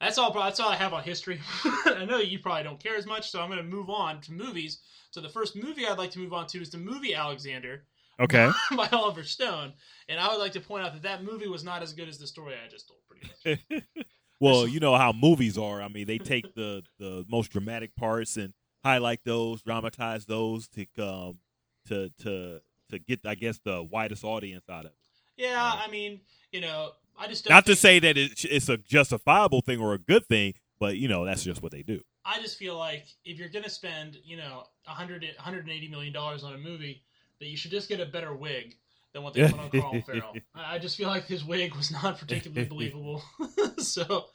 That's 0.00 0.16
all. 0.16 0.32
That's 0.32 0.58
all 0.58 0.70
I 0.70 0.76
have 0.76 0.94
on 0.94 1.02
history. 1.02 1.38
I 1.84 2.06
know 2.06 2.16
you 2.18 2.38
probably 2.38 2.62
don't 2.64 2.82
care 2.82 2.96
as 2.96 3.04
much, 3.04 3.30
so 3.30 3.40
I'm 3.42 3.50
going 3.50 3.58
to 3.62 3.62
move 3.62 3.90
on 3.90 4.22
to 4.22 4.32
movies. 4.32 4.78
So 5.10 5.20
the 5.20 5.28
first 5.28 5.54
movie 5.54 5.86
I'd 5.86 5.98
like 5.98 6.12
to 6.12 6.18
move 6.18 6.32
on 6.32 6.46
to 6.48 6.62
is 6.62 6.70
the 6.70 6.78
movie 6.78 7.14
Alexander, 7.14 7.84
Okay. 8.18 8.50
by 8.76 8.88
Oliver 8.90 9.22
Stone. 9.22 9.74
And 10.08 10.18
I 10.18 10.28
would 10.28 10.38
like 10.40 10.52
to 10.52 10.60
point 10.60 10.86
out 10.86 10.94
that 10.94 11.02
that 11.02 11.22
movie 11.22 11.46
was 11.46 11.62
not 11.62 11.82
as 11.82 11.92
good 11.92 12.08
as 12.08 12.16
the 12.18 12.26
story 12.26 12.54
I 12.54 12.66
just 12.68 12.88
told, 12.88 13.00
pretty 13.06 13.28
much. 13.70 13.84
well, 14.40 14.66
you 14.66 14.80
know 14.80 14.96
how 14.96 15.12
movies 15.12 15.56
are. 15.58 15.82
I 15.82 15.88
mean, 15.88 16.06
they 16.06 16.18
take 16.18 16.54
the 16.54 16.82
the 16.98 17.24
most 17.28 17.50
dramatic 17.50 17.94
parts 17.96 18.36
and 18.36 18.52
highlight 18.84 19.20
those, 19.24 19.62
dramatize 19.62 20.26
those 20.26 20.68
to 20.68 20.86
um 20.98 21.38
to 21.86 22.10
to 22.22 22.60
to 22.90 22.98
get, 22.98 23.20
I 23.24 23.34
guess, 23.34 23.58
the 23.64 23.82
widest 23.82 24.24
audience 24.24 24.68
out 24.68 24.84
of 24.84 24.92
it. 24.92 24.98
Yeah, 25.36 25.72
I 25.74 25.90
mean, 25.90 26.20
you 26.52 26.60
know, 26.60 26.92
I 27.18 27.26
just 27.26 27.44
don't 27.44 27.54
Not 27.54 27.66
to 27.66 27.76
say 27.76 27.98
that 27.98 28.16
it's, 28.16 28.44
it's 28.44 28.68
a 28.68 28.76
justifiable 28.76 29.60
thing 29.60 29.80
or 29.80 29.94
a 29.94 29.98
good 29.98 30.26
thing, 30.26 30.54
but 30.78 30.96
you 30.96 31.08
know 31.08 31.24
that's 31.24 31.44
just 31.44 31.62
what 31.62 31.72
they 31.72 31.82
do. 31.82 32.00
I 32.24 32.40
just 32.40 32.56
feel 32.56 32.78
like 32.78 33.06
if 33.24 33.38
you're 33.38 33.50
going 33.50 33.64
to 33.64 33.70
spend, 33.70 34.16
you 34.24 34.36
know, 34.36 34.64
100, 34.84 35.22
180 35.22 35.88
million 35.88 36.12
dollars 36.12 36.42
on 36.42 36.54
a 36.54 36.58
movie, 36.58 37.02
that 37.38 37.46
you 37.46 37.56
should 37.56 37.70
just 37.70 37.88
get 37.88 38.00
a 38.00 38.06
better 38.06 38.34
wig 38.34 38.76
than 39.14 39.22
what 39.22 39.32
they 39.32 39.48
put 39.48 39.58
on 39.58 39.70
Colin 39.70 40.02
Farrell. 40.06 40.34
I 40.54 40.78
just 40.78 40.96
feel 40.96 41.08
like 41.08 41.24
his 41.26 41.42
wig 41.44 41.74
was 41.74 41.90
not 41.90 42.18
particularly 42.20 42.66
believable. 42.66 43.22
so, 43.78 44.26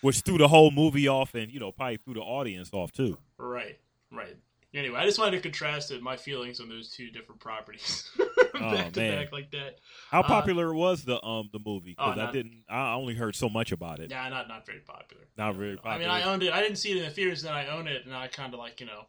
Which 0.00 0.20
threw 0.22 0.38
the 0.38 0.48
whole 0.48 0.72
movie 0.72 1.06
off, 1.06 1.34
and 1.34 1.52
you 1.52 1.60
know 1.60 1.70
probably 1.70 1.98
threw 1.98 2.14
the 2.14 2.20
audience 2.20 2.70
off 2.72 2.90
too. 2.90 3.16
right, 3.38 3.78
right. 4.10 4.36
Anyway, 4.72 4.96
I 4.96 5.04
just 5.04 5.18
wanted 5.18 5.32
to 5.32 5.40
contrast 5.42 5.90
it, 5.90 6.00
my 6.00 6.16
feelings 6.16 6.60
on 6.60 6.68
those 6.68 6.90
two 6.90 7.10
different 7.10 7.40
properties 7.40 8.08
back 8.52 8.92
to 8.92 9.00
man. 9.00 9.18
back 9.24 9.32
like 9.32 9.50
that. 9.50 9.80
How 10.12 10.20
Uh, 10.20 10.28
popular 10.28 10.72
was 10.72 11.04
the 11.04 11.20
um 11.24 11.50
the 11.52 11.58
movie? 11.58 11.90
Because 11.90 12.16
Oh, 12.16 12.22
I 12.28 12.30
didn't. 12.32 12.62
I 12.68 12.94
only 12.94 13.14
heard 13.14 13.34
so 13.34 13.48
much 13.48 13.72
about 13.72 13.98
it. 13.98 14.10
Yeah, 14.10 14.28
not 14.28 14.46
not 14.48 14.64
very 14.66 14.78
popular. 14.78 15.24
Not 15.36 15.56
very 15.56 15.76
popular. 15.76 15.96
I 15.96 15.98
mean. 15.98 16.08
I 16.08 16.22
owned 16.22 16.42
it. 16.44 16.52
I 16.52 16.60
didn't 16.62 16.76
see 16.76 16.92
it 16.92 16.98
in 16.98 17.02
the 17.02 17.10
theaters, 17.10 17.42
then 17.42 17.52
I 17.52 17.66
own 17.68 17.88
it, 17.88 18.06
and 18.06 18.14
I 18.14 18.28
kind 18.28 18.54
of 18.54 18.60
like 18.60 18.80
you 18.80 18.86
know 18.86 19.06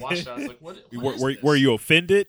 watched 0.00 0.22
it. 0.22 0.28
I 0.28 0.34
was 0.34 0.48
like, 0.48 0.60
what? 0.60 0.76
what 0.92 1.02
were, 1.04 1.14
is 1.14 1.20
were, 1.22 1.32
this? 1.34 1.42
were 1.42 1.56
you 1.56 1.72
offended? 1.74 2.26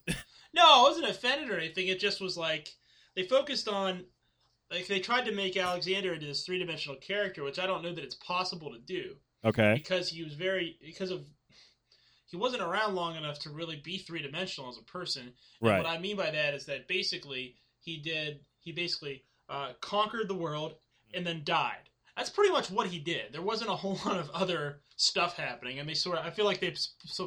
No, 0.54 0.64
I 0.64 0.82
wasn't 0.82 1.10
offended 1.10 1.50
or 1.50 1.58
anything. 1.60 1.88
It 1.88 2.00
just 2.00 2.22
was 2.22 2.38
like 2.38 2.70
they 3.16 3.24
focused 3.24 3.68
on 3.68 4.06
like 4.70 4.88
they 4.88 5.00
tried 5.00 5.26
to 5.26 5.32
make 5.34 5.58
Alexander 5.58 6.14
into 6.14 6.26
this 6.26 6.46
three 6.46 6.60
dimensional 6.60 6.98
character, 6.98 7.44
which 7.44 7.60
I 7.60 7.68
don't 7.68 7.84
know 7.84 7.94
that 7.94 8.04
it's 8.04 8.16
possible 8.16 8.72
to 8.72 8.80
do 8.80 9.16
Okay. 9.44 9.74
because 9.76 10.10
he 10.10 10.24
was 10.24 10.34
very 10.34 10.78
because 10.82 11.12
of 11.12 11.26
he 12.26 12.38
wasn't 12.38 12.62
around 12.62 12.96
long 12.96 13.16
enough 13.18 13.40
to 13.40 13.50
really 13.50 13.76
be 13.84 13.98
three 13.98 14.22
dimensional 14.22 14.70
as 14.70 14.78
a 14.78 14.84
person. 14.84 15.24
And 15.24 15.34
Right. 15.62 15.78
What 15.78 15.88
I 15.88 15.98
mean 15.98 16.16
by 16.16 16.32
that 16.32 16.54
is 16.54 16.66
that 16.66 16.88
basically 16.88 17.56
he 17.80 17.98
did 17.98 18.40
he 18.60 18.72
basically 18.72 19.24
uh, 19.50 19.74
conquered 19.82 20.28
the 20.28 20.36
world 20.36 20.76
and 21.14 21.26
then 21.28 21.42
died. 21.44 21.90
That's 22.16 22.30
pretty 22.30 22.52
much 22.54 22.70
what 22.70 22.88
he 22.88 23.00
did. 23.00 23.34
There 23.34 23.42
wasn't 23.42 23.72
a 23.72 23.76
whole 23.76 24.00
lot 24.06 24.18
of 24.18 24.30
other 24.32 24.82
stuff 24.96 25.36
happening, 25.36 25.80
and 25.80 25.90
they 25.90 25.94
sort 25.94 26.18
of 26.18 26.26
I 26.26 26.30
feel 26.30 26.46
like 26.46 26.60
they 26.60 26.74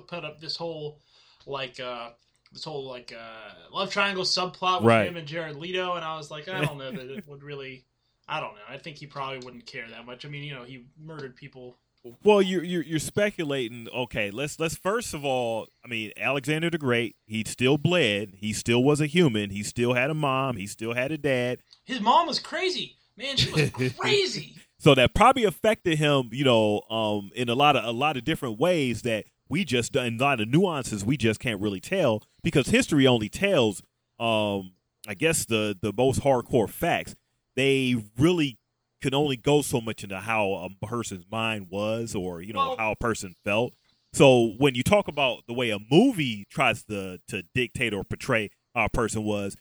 put 0.07 0.25
up 0.25 0.41
this 0.41 0.57
whole 0.57 1.01
like 1.47 1.81
uh 1.81 2.11
this 2.55 2.65
whole 2.65 2.85
like 2.87 3.13
uh 3.17 3.75
love 3.75 3.91
triangle 3.91 4.25
subplot 4.25 4.81
with 4.81 4.89
Right. 4.89 5.07
him 5.09 5.17
and 5.17 5.27
Jared 5.29 5.57
Leto, 5.57 5.95
and 5.97 6.05
I 6.05 6.17
was 6.17 6.31
like, 6.31 6.49
I 6.49 6.65
don't 6.65 6.79
know 6.79 6.91
that 6.91 7.11
it 7.11 7.29
would 7.29 7.43
really. 7.43 7.85
I 8.27 8.41
don't 8.41 8.55
know. 8.55 8.63
I 8.71 8.79
think 8.79 8.97
he 8.97 9.07
probably 9.07 9.41
wouldn't 9.45 9.67
care 9.67 9.85
that 9.91 10.07
much. 10.07 10.25
I 10.25 10.31
mean, 10.31 10.45
you 10.45 10.55
know, 10.55 10.65
he 10.65 10.87
murdered 10.99 11.37
people. 11.37 11.77
Well, 12.23 12.41
you're, 12.41 12.63
you're 12.65 12.83
you're 12.83 12.99
speculating. 12.99 13.89
Okay, 13.95 14.31
let's 14.31 14.59
let's 14.61 14.77
first 14.77 15.13
of 15.15 15.25
all. 15.25 15.67
I 15.85 15.89
mean, 15.89 16.13
Alexander 16.19 16.71
the 16.71 16.79
Great. 16.79 17.17
He 17.27 17.45
still 17.47 17.77
bled. 17.79 18.35
He 18.39 18.53
still 18.53 18.83
was 18.83 19.01
a 19.01 19.07
human. 19.07 19.51
He 19.51 19.63
still 19.63 19.95
had 19.95 20.11
a 20.11 20.15
mom. 20.15 20.57
He 20.57 20.67
still 20.67 20.95
had 20.95 21.13
a 21.13 21.19
dad. 21.19 21.59
His 21.85 22.01
mom 22.01 22.27
was 22.27 22.39
crazy, 22.39 22.97
man. 23.17 23.37
She 23.37 23.51
was 23.51 23.93
crazy. 23.99 24.55
So 24.79 24.95
that 24.95 25.15
probably 25.15 25.45
affected 25.45 25.99
him. 25.99 26.29
You 26.33 26.45
know, 26.45 26.83
um, 26.91 27.31
in 27.35 27.49
a 27.49 27.55
lot 27.55 27.75
of 27.77 27.85
a 27.85 27.91
lot 27.93 28.17
of 28.19 28.25
different 28.25 28.59
ways 28.59 29.03
that 29.03 29.25
we 29.49 29.65
just 29.65 29.97
in 29.97 30.21
a 30.21 30.23
lot 30.23 30.41
of 30.41 30.49
nuances 30.49 31.05
we 31.05 31.17
just 31.19 31.41
can't 31.41 31.61
really 31.61 31.81
tell 31.81 32.23
because 32.45 32.69
history 32.69 33.07
only 33.07 33.29
tells. 33.29 33.83
Um, 34.21 34.75
I 35.09 35.15
guess 35.15 35.45
the 35.45 35.77
the 35.81 35.93
most 35.93 36.21
hardcore 36.21 36.71
facts. 36.71 37.17
They 37.57 37.97
really 38.19 38.59
can 39.03 39.15
only 39.15 39.37
go 39.37 39.63
so 39.63 39.81
much 39.81 40.03
into 40.03 40.19
how 40.19 40.53
a 40.53 40.87
person's 40.87 41.25
mind 41.31 41.67
was 41.71 42.15
or 42.15 42.41
you 42.41 42.53
know 42.53 42.77
how 42.77 42.93
a 42.93 42.97
person 42.97 43.35
felt. 43.45 43.75
So 44.13 44.53
when 44.59 44.77
you 44.77 44.83
talk 44.83 45.09
about 45.09 45.43
the 45.49 45.53
way 45.53 45.71
a 45.71 45.79
movie 45.91 46.47
tries 46.49 46.85
to 46.85 47.19
to 47.29 47.43
dictate 47.55 47.93
or 47.93 48.05
portray 48.05 48.51
how 48.75 48.87
a 48.87 48.89
person 48.89 49.25
was, 49.25 49.57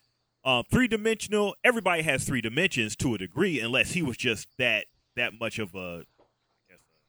um, 0.46 0.63
three 0.69 0.88
dimensional. 0.88 1.56
Everybody 1.63 2.04
has 2.04 2.24
three 2.24 2.41
dimensions 2.41 2.96
to 2.98 3.15
a 3.15 3.17
degree, 3.17 3.60
unless 3.60 3.91
he 3.91 4.02
was 4.02 4.17
just 4.17 4.48
that 4.58 4.86
that 5.15 5.34
much 5.39 5.60
of 5.60 5.74
a. 5.74 6.04
I 6.19 6.69
guess 6.69 6.80
uh, 6.80 7.00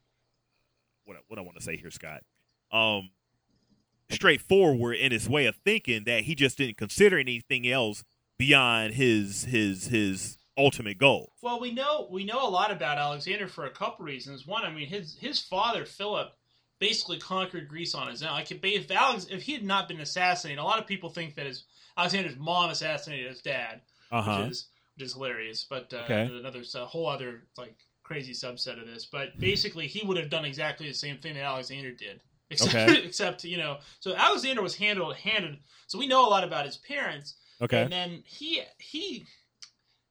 what 1.04 1.16
I, 1.16 1.20
what 1.28 1.38
I 1.38 1.42
want 1.42 1.56
to 1.56 1.62
say 1.62 1.76
here, 1.76 1.90
Scott. 1.90 2.22
Um, 2.72 3.10
straightforward 4.10 4.96
in 4.96 5.12
his 5.12 5.28
way 5.28 5.46
of 5.46 5.56
thinking 5.56 6.04
that 6.04 6.22
he 6.24 6.34
just 6.34 6.58
didn't 6.58 6.76
consider 6.76 7.18
anything 7.18 7.68
else 7.68 8.04
beyond 8.38 8.94
his 8.94 9.44
his 9.44 9.88
his 9.88 10.36
ultimate 10.56 10.98
goal. 10.98 11.32
Well, 11.42 11.60
we 11.60 11.72
know 11.72 12.06
we 12.10 12.24
know 12.24 12.46
a 12.46 12.50
lot 12.50 12.70
about 12.70 12.98
Alexander 12.98 13.48
for 13.48 13.66
a 13.66 13.70
couple 13.70 14.04
reasons. 14.04 14.46
One, 14.46 14.64
I 14.64 14.70
mean, 14.70 14.86
his 14.88 15.16
his 15.20 15.40
father 15.40 15.84
Philip 15.84 16.32
basically 16.80 17.18
conquered 17.18 17.68
Greece 17.68 17.94
on 17.94 18.08
his 18.08 18.22
own. 18.22 18.30
Like 18.32 18.50
if 18.50 18.90
Alex, 18.90 19.26
if 19.30 19.42
he 19.42 19.52
had 19.52 19.64
not 19.64 19.88
been 19.88 20.00
assassinated, 20.00 20.60
a 20.60 20.64
lot 20.64 20.78
of 20.80 20.86
people 20.86 21.08
think 21.10 21.34
that 21.36 21.46
his 21.46 21.64
Alexander's 21.96 22.36
mom 22.36 22.70
assassinated 22.70 23.28
his 23.28 23.40
dad, 23.42 23.80
Uh 24.10 24.22
huh. 24.22 24.38
which 24.42 24.50
is 24.50 24.66
which 24.96 25.06
is 25.06 25.12
hilarious. 25.14 25.64
But 25.68 25.92
uh, 25.94 25.98
Okay. 26.04 26.22
another 26.38 26.62
a 26.74 26.84
whole 26.86 27.06
other 27.06 27.44
like 27.56 27.76
crazy 28.02 28.32
subset 28.32 28.80
of 28.80 28.86
this. 28.86 29.06
But 29.06 29.38
basically, 29.38 29.86
he 29.86 30.06
would 30.06 30.16
have 30.16 30.30
done 30.30 30.44
exactly 30.44 30.86
the 30.88 30.94
same 30.94 31.18
thing 31.18 31.34
that 31.34 31.44
Alexander 31.44 31.92
did. 31.92 32.20
Except, 32.54 32.74
Okay. 32.74 33.02
except 33.06 33.44
you 33.44 33.56
know, 33.58 33.78
so 34.00 34.14
Alexander 34.14 34.62
was 34.62 34.74
handled 34.76 35.16
handed. 35.16 35.58
So 35.86 35.98
we 35.98 36.06
know 36.06 36.26
a 36.26 36.30
lot 36.30 36.44
about 36.44 36.66
his 36.66 36.76
parents, 36.78 37.36
Okay. 37.60 37.82
and 37.82 37.92
then 37.92 38.22
he 38.26 38.62
he 38.78 39.26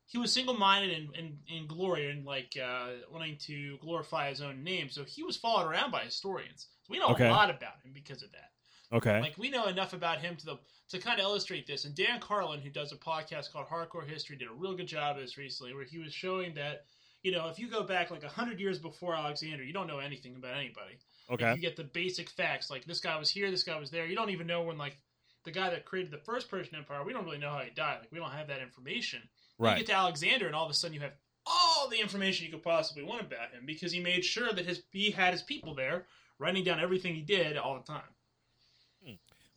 he 0.05 0.17
was 0.19 0.31
single 0.31 0.53
minded 0.53 0.95
and 0.95 1.15
in, 1.15 1.37
in 1.47 1.67
glory 1.67 2.09
and 2.11 2.23
like 2.25 2.55
uh, 2.63 2.89
wanting 3.11 3.35
to 3.37 3.77
glorify 3.81 4.29
his 4.29 4.41
own 4.41 4.63
name. 4.63 4.89
So 4.89 5.03
he 5.03 5.23
was 5.23 5.35
followed 5.37 5.65
around 5.67 5.91
by 5.91 6.01
historians. 6.03 6.67
So 6.83 6.91
we 6.91 6.99
know 6.99 7.07
Okay. 7.09 7.27
a 7.27 7.31
lot 7.31 7.49
about 7.49 7.81
him 7.83 7.91
because 7.93 8.21
of 8.21 8.31
that. 8.33 8.51
Okay. 8.95 9.19
Like 9.21 9.37
we 9.39 9.49
know 9.49 9.65
enough 9.65 9.93
about 9.93 10.19
him 10.21 10.35
to 10.37 10.45
the 10.45 10.59
to 10.89 10.99
kind 10.99 11.19
of 11.19 11.23
illustrate 11.25 11.65
this. 11.65 11.85
And 11.85 11.95
Dan 11.95 12.19
Carlin, 12.19 12.59
who 12.61 12.69
does 12.69 12.91
a 12.91 12.95
podcast 12.95 13.51
called 13.51 13.65
Hardcore 13.67 14.07
History, 14.07 14.35
did 14.35 14.49
a 14.49 14.53
real 14.53 14.75
good 14.75 14.85
job 14.87 15.15
of 15.17 15.23
this 15.23 15.37
recently, 15.37 15.73
where 15.73 15.85
he 15.85 15.97
was 15.97 16.13
showing 16.13 16.53
that 16.53 16.85
you 17.23 17.31
know 17.31 17.47
if 17.49 17.57
you 17.57 17.67
go 17.67 17.81
back 17.83 18.11
like 18.11 18.23
hundred 18.23 18.59
years 18.59 18.77
before 18.77 19.15
Alexander, 19.15 19.63
you 19.63 19.73
don't 19.73 19.87
know 19.87 19.97
anything 19.99 20.35
about 20.35 20.55
anybody. 20.55 20.99
Okay. 21.31 21.53
You 21.53 21.61
get 21.61 21.75
the 21.75 21.83
basic 21.83 22.29
facts, 22.29 22.69
like 22.69 22.85
this 22.85 22.99
guy 22.99 23.17
was 23.17 23.29
here, 23.29 23.49
this 23.49 23.63
guy 23.63 23.79
was 23.79 23.89
there. 23.89 24.05
You 24.05 24.15
don't 24.15 24.29
even 24.29 24.47
know 24.47 24.63
when 24.63 24.77
like 24.77 24.97
the 25.43 25.51
guy 25.51 25.69
that 25.69 25.85
created 25.85 26.11
the 26.11 26.17
first 26.17 26.49
Persian 26.49 26.75
Empire. 26.75 27.03
We 27.03 27.13
don't 27.13 27.25
really 27.25 27.37
know 27.37 27.51
how 27.51 27.59
he 27.59 27.71
died. 27.71 27.99
Like 28.01 28.11
we 28.11 28.19
don't 28.19 28.31
have 28.31 28.47
that 28.47 28.61
information. 28.61 29.21
Right. 29.57 29.77
You 29.77 29.85
get 29.85 29.93
to 29.93 29.97
Alexander, 29.97 30.47
and 30.47 30.55
all 30.55 30.65
of 30.65 30.71
a 30.71 30.73
sudden 30.73 30.93
you 30.93 31.01
have 31.01 31.13
all 31.45 31.89
the 31.89 31.99
information 31.99 32.45
you 32.45 32.51
could 32.51 32.63
possibly 32.63 33.03
want 33.03 33.21
about 33.21 33.51
him 33.51 33.65
because 33.65 33.91
he 33.91 33.99
made 33.99 34.23
sure 34.23 34.51
that 34.53 34.65
his 34.65 34.83
he 34.91 35.11
had 35.11 35.33
his 35.33 35.41
people 35.41 35.75
there 35.75 36.05
writing 36.39 36.63
down 36.63 36.79
everything 36.79 37.15
he 37.15 37.21
did 37.21 37.57
all 37.57 37.75
the 37.75 37.83
time. 37.83 38.01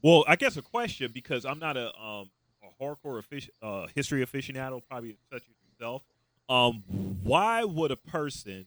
Well, 0.02 0.24
I 0.28 0.36
guess 0.36 0.56
a 0.56 0.62
question 0.62 1.10
because 1.12 1.44
I'm 1.44 1.58
not 1.58 1.76
a 1.76 1.88
um 1.98 2.30
a 2.62 2.82
hardcore 2.82 3.22
afici- 3.22 3.50
uh, 3.62 3.86
history 3.94 4.24
aficionado, 4.24 4.82
probably 4.88 5.16
such 5.30 5.42
as 5.42 5.54
yourself. 5.72 6.02
Um, 6.48 6.84
why 7.22 7.64
would 7.64 7.90
a 7.90 7.96
person, 7.96 8.66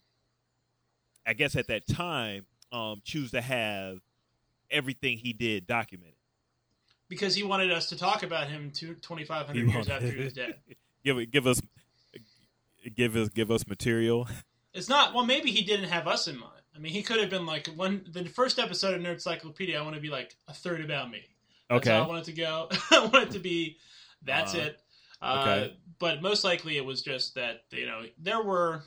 I 1.26 1.34
guess 1.34 1.56
at 1.56 1.68
that 1.68 1.88
time, 1.88 2.46
um, 2.72 3.02
choose 3.04 3.32
to 3.32 3.42
have 3.42 4.00
everything 4.72 5.18
he 5.18 5.34
did 5.34 5.68
documented? 5.68 6.14
Because 7.08 7.34
he 7.36 7.44
wanted 7.44 7.72
us 7.72 7.90
to 7.90 7.98
talk 7.98 8.22
about 8.24 8.48
him 8.50 8.72
two, 8.72 8.94
2,500 8.96 9.54
He 9.56 9.62
years 9.62 9.74
wanted- 9.74 9.92
after 9.92 10.12
he 10.12 10.24
was 10.24 10.34
dead. 10.34 10.56
give 11.04 11.32
give 11.32 11.48
us 11.48 11.62
give 12.96 13.16
us 13.16 13.30
give 13.30 13.52
us 13.52 13.68
material. 13.68 14.28
It's 14.74 14.88
not, 14.90 15.16
well, 15.16 15.26
maybe 15.26 15.50
he 15.52 15.64
didn't 15.64 15.90
have 15.90 16.08
us 16.08 16.28
in 16.28 16.40
mind. 16.40 16.62
I 16.76 16.80
mean, 16.80 16.94
he 16.94 17.02
could 17.02 17.20
have 17.20 17.30
been 17.32 17.48
like, 17.48 17.68
one, 17.76 18.06
the 18.08 18.24
first 18.26 18.60
episode 18.60 18.94
of 18.94 19.02
Nerd 19.02 19.14
Encyclopedia, 19.14 19.78
I 19.78 19.82
want 19.82 19.96
to 19.96 20.02
be 20.02 20.10
like 20.10 20.36
a 20.48 20.54
third 20.54 20.82
about 20.82 21.10
me. 21.10 21.22
That's 21.70 21.88
Okay. 21.88 21.96
I 21.96 22.06
want 22.08 22.20
it 22.20 22.32
to 22.32 22.38
go. 22.40 22.70
I 22.92 23.00
want 23.00 23.16
it 23.30 23.32
to 23.32 23.40
be, 23.40 23.78
that's 24.22 24.54
Uh, 24.54 24.60
it. 24.60 24.80
Uh, 25.22 25.40
okay. 25.42 25.78
But 25.98 26.22
most 26.22 26.44
likely 26.44 26.78
it 26.78 26.86
was 26.86 27.02
just 27.02 27.34
that, 27.36 27.64
you 27.72 27.88
know, 27.88 28.04
there 28.20 28.42
were, 28.44 28.84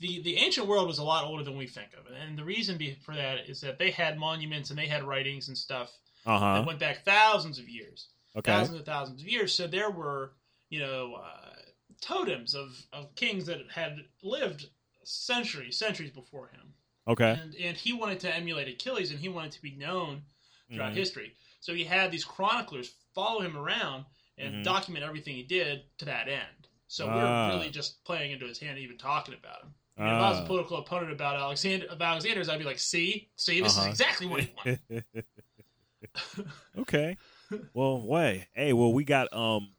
the, 0.00 0.20
the 0.22 0.36
ancient 0.36 0.66
world 0.66 0.86
was 0.86 0.98
a 0.98 1.04
lot 1.04 1.24
older 1.24 1.44
than 1.44 1.56
we 1.56 1.66
think 1.66 1.90
of. 1.94 2.06
And 2.12 2.36
the 2.38 2.44
reason 2.44 2.76
be, 2.76 2.94
for 3.04 3.14
that 3.14 3.48
is 3.48 3.60
that 3.60 3.78
they 3.78 3.90
had 3.90 4.18
monuments 4.18 4.70
and 4.70 4.78
they 4.78 4.86
had 4.86 5.04
writings 5.04 5.48
and 5.48 5.56
stuff 5.56 5.90
Uh 6.26 6.54
that 6.54 6.66
went 6.66 6.78
back 6.80 7.04
thousands 7.04 7.58
of 7.58 7.68
years. 7.68 8.08
Okay. 8.36 8.50
thousands 8.50 8.76
and 8.78 8.86
thousands 8.86 9.22
of 9.22 9.28
years. 9.28 9.54
So 9.54 9.66
there 9.68 9.90
were, 9.90 10.32
you 10.68 10.80
know, 10.80 11.14
uh, 11.14 11.54
totems 12.00 12.54
of, 12.54 12.76
of 12.92 13.14
kings 13.14 13.46
that 13.46 13.60
had 13.72 14.04
lived 14.22 14.66
centuries, 15.04 15.76
centuries 15.78 16.10
before 16.10 16.48
him. 16.48 16.74
Okay. 17.06 17.38
And 17.40 17.54
and 17.54 17.76
he 17.76 17.92
wanted 17.92 18.18
to 18.20 18.34
emulate 18.34 18.66
Achilles, 18.68 19.10
and 19.10 19.20
he 19.20 19.28
wanted 19.28 19.52
to 19.52 19.62
be 19.62 19.72
known 19.72 20.22
throughout 20.72 20.92
Mhm. 20.92 20.96
history. 20.96 21.36
So 21.60 21.74
he 21.74 21.84
had 21.84 22.10
these 22.10 22.24
chroniclers 22.24 22.94
follow 23.14 23.40
him 23.42 23.56
around 23.56 24.06
and 24.38 24.54
Mhm. 24.56 24.64
document 24.64 25.04
everything 25.04 25.36
he 25.36 25.42
did 25.42 25.82
to 25.98 26.04
that 26.06 26.28
end. 26.28 26.68
So 26.88 27.06
we 27.06 27.12
Ah. 27.20 27.46
were 27.48 27.54
really 27.54 27.70
just 27.70 28.02
playing 28.04 28.32
into 28.32 28.46
his 28.46 28.58
hand, 28.58 28.78
even 28.78 28.96
talking 28.98 29.34
about 29.34 29.62
him. 29.62 29.74
If 29.96 30.02
I 30.02 30.30
was 30.30 30.38
a 30.40 30.42
Ah. 30.42 30.46
political 30.46 30.76
opponent 30.78 31.12
about 31.12 31.36
Alexander 31.36 31.86
of 31.86 32.02
Alexander's, 32.02 32.48
I'd 32.48 32.58
be 32.58 32.64
like, 32.64 32.78
"See, 32.80 33.28
see, 33.36 33.60
this 33.60 33.76
Uh-huh. 33.78 33.88
is 33.90 34.00
exactly 34.00 34.26
what 34.26 34.40
he 34.42 34.50
wanted." 34.56 35.04
okay. 36.78 37.16
well, 37.72 38.00
way. 38.06 38.48
Hey, 38.54 38.72
well, 38.72 38.92
we 38.92 39.04
got 39.04 39.32
um, 39.32 39.70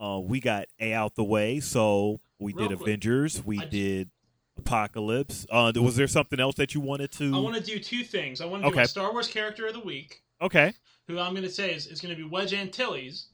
uh, 0.00 0.20
we 0.22 0.40
got 0.40 0.68
a 0.80 0.94
out 0.94 1.14
the 1.14 1.24
way. 1.24 1.60
So 1.60 2.20
we 2.38 2.52
Real 2.54 2.68
did 2.68 2.78
quick. 2.78 2.88
Avengers. 2.88 3.44
We 3.44 3.60
I- 3.60 3.64
did 3.66 4.10
Apocalypse. 4.58 5.46
Uh, 5.50 5.72
was 5.76 5.96
there 5.96 6.08
something 6.08 6.40
else 6.40 6.54
that 6.56 6.74
you 6.74 6.80
wanted 6.80 7.10
to? 7.12 7.34
I 7.34 7.38
want 7.38 7.56
to 7.56 7.62
do 7.62 7.78
two 7.78 8.04
things. 8.04 8.40
I 8.40 8.46
want 8.46 8.64
to 8.64 8.70
do 8.70 8.78
a 8.78 8.86
Star 8.86 9.12
Wars 9.12 9.28
character 9.28 9.66
of 9.66 9.74
the 9.74 9.80
week, 9.80 10.22
Okay. 10.40 10.72
who 11.08 11.18
I'm 11.18 11.32
going 11.32 11.42
to 11.44 11.50
say 11.50 11.74
is, 11.74 11.86
is 11.86 12.00
going 12.00 12.14
to 12.14 12.22
be 12.22 12.28
Wedge 12.28 12.52
Antilles. 12.54 13.28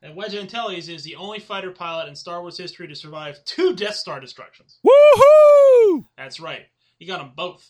And 0.00 0.14
Wedge 0.14 0.34
Antilles 0.34 0.88
is 0.88 1.02
the 1.02 1.16
only 1.16 1.40
fighter 1.40 1.72
pilot 1.72 2.08
in 2.08 2.14
Star 2.14 2.40
Wars 2.40 2.56
history 2.56 2.86
to 2.88 2.94
survive 2.94 3.44
two 3.44 3.74
Death 3.74 3.96
Star 3.96 4.20
destructions. 4.20 4.78
Woohoo! 4.86 6.04
That's 6.16 6.38
right. 6.38 6.66
He 6.98 7.06
got 7.06 7.18
them 7.18 7.32
both. 7.34 7.68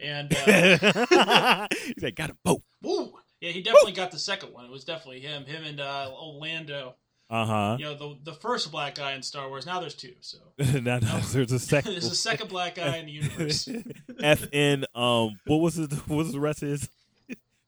And 0.00 0.34
uh, 0.34 1.68
He's 1.84 2.02
like, 2.02 2.16
got 2.16 2.30
a 2.30 2.36
boat. 2.44 2.62
woo, 2.82 3.12
yeah, 3.40 3.50
he 3.50 3.62
definitely 3.62 3.92
got 3.92 4.10
the 4.10 4.18
second 4.18 4.52
one. 4.52 4.64
It 4.64 4.70
was 4.70 4.84
definitely 4.84 5.20
him, 5.20 5.44
him 5.44 5.62
and 5.64 5.80
uh, 5.80 6.10
old 6.10 6.40
Lando. 6.42 6.96
Uh 7.28 7.46
huh. 7.46 7.76
You 7.78 7.84
know, 7.84 7.94
the 7.94 8.32
the 8.32 8.32
first 8.32 8.72
black 8.72 8.96
guy 8.96 9.12
in 9.12 9.22
Star 9.22 9.48
Wars. 9.48 9.64
Now 9.64 9.78
there's 9.78 9.94
two. 9.94 10.14
So 10.20 10.38
now, 10.80 10.98
no, 10.98 11.18
there's 11.18 11.52
a 11.52 11.60
second. 11.60 11.92
there's 11.92 12.10
a 12.10 12.14
second 12.16 12.48
black 12.48 12.74
guy 12.74 12.96
in 12.96 13.06
the 13.06 13.12
universe. 13.12 13.68
FN. 14.20 14.84
Um, 14.96 15.38
what 15.46 15.58
was 15.58 15.78
it? 15.78 15.92
What 15.92 16.16
was 16.16 16.32
the 16.32 16.40
rest 16.40 16.62
of 16.64 16.70
his? 16.70 16.88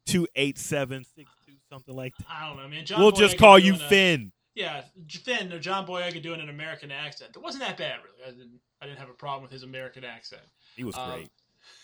Two 0.04 0.26
eight 0.34 0.58
seven 0.58 1.04
six 1.04 1.30
something 1.72 1.96
like 1.96 2.14
that. 2.18 2.26
I 2.30 2.46
don't 2.48 2.58
know, 2.58 2.68
man. 2.68 2.84
John 2.84 3.00
we'll 3.00 3.12
just 3.12 3.38
call 3.38 3.58
you 3.58 3.72
doing 3.72 3.84
a- 3.84 3.88
Finn. 3.88 4.32
Yeah, 4.54 4.82
Finn 5.08 5.50
or 5.50 5.58
John 5.58 5.86
Boyega 5.86 6.22
doing 6.22 6.40
an 6.42 6.50
American 6.50 6.90
accent. 6.90 7.30
It 7.34 7.40
wasn't 7.40 7.64
that 7.64 7.78
bad, 7.78 8.00
really. 8.04 8.22
I 8.26 8.30
didn't, 8.36 8.60
I 8.82 8.86
didn't 8.86 8.98
have 8.98 9.08
a 9.08 9.14
problem 9.14 9.40
with 9.42 9.50
his 9.50 9.62
American 9.62 10.04
accent. 10.04 10.42
He 10.76 10.84
was 10.84 10.94
Um, 10.96 11.10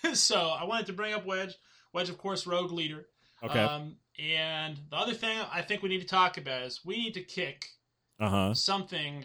great. 0.03 0.16
so 0.16 0.48
I 0.51 0.64
wanted 0.64 0.85
to 0.87 0.92
bring 0.92 1.14
up 1.14 1.24
Wedge. 1.24 1.55
Wedge, 1.94 2.11
of 2.11 2.18
course, 2.18 2.46
rogue 2.46 2.70
leader. 2.70 3.07
Okay. 3.42 3.59
Um, 3.59 3.96
and 4.18 4.77
the 4.90 4.96
other 4.96 5.14
thing 5.14 5.38
I 5.51 5.62
think 5.62 5.83
we 5.83 5.88
need 5.88 6.03
to 6.03 6.07
talk 6.07 6.37
about 6.37 6.62
is 6.64 6.85
we 6.85 6.96
need 6.98 7.14
to 7.14 7.22
kick 7.22 7.64
Uh 8.20 8.29
huh. 8.29 8.55
something. 8.55 9.24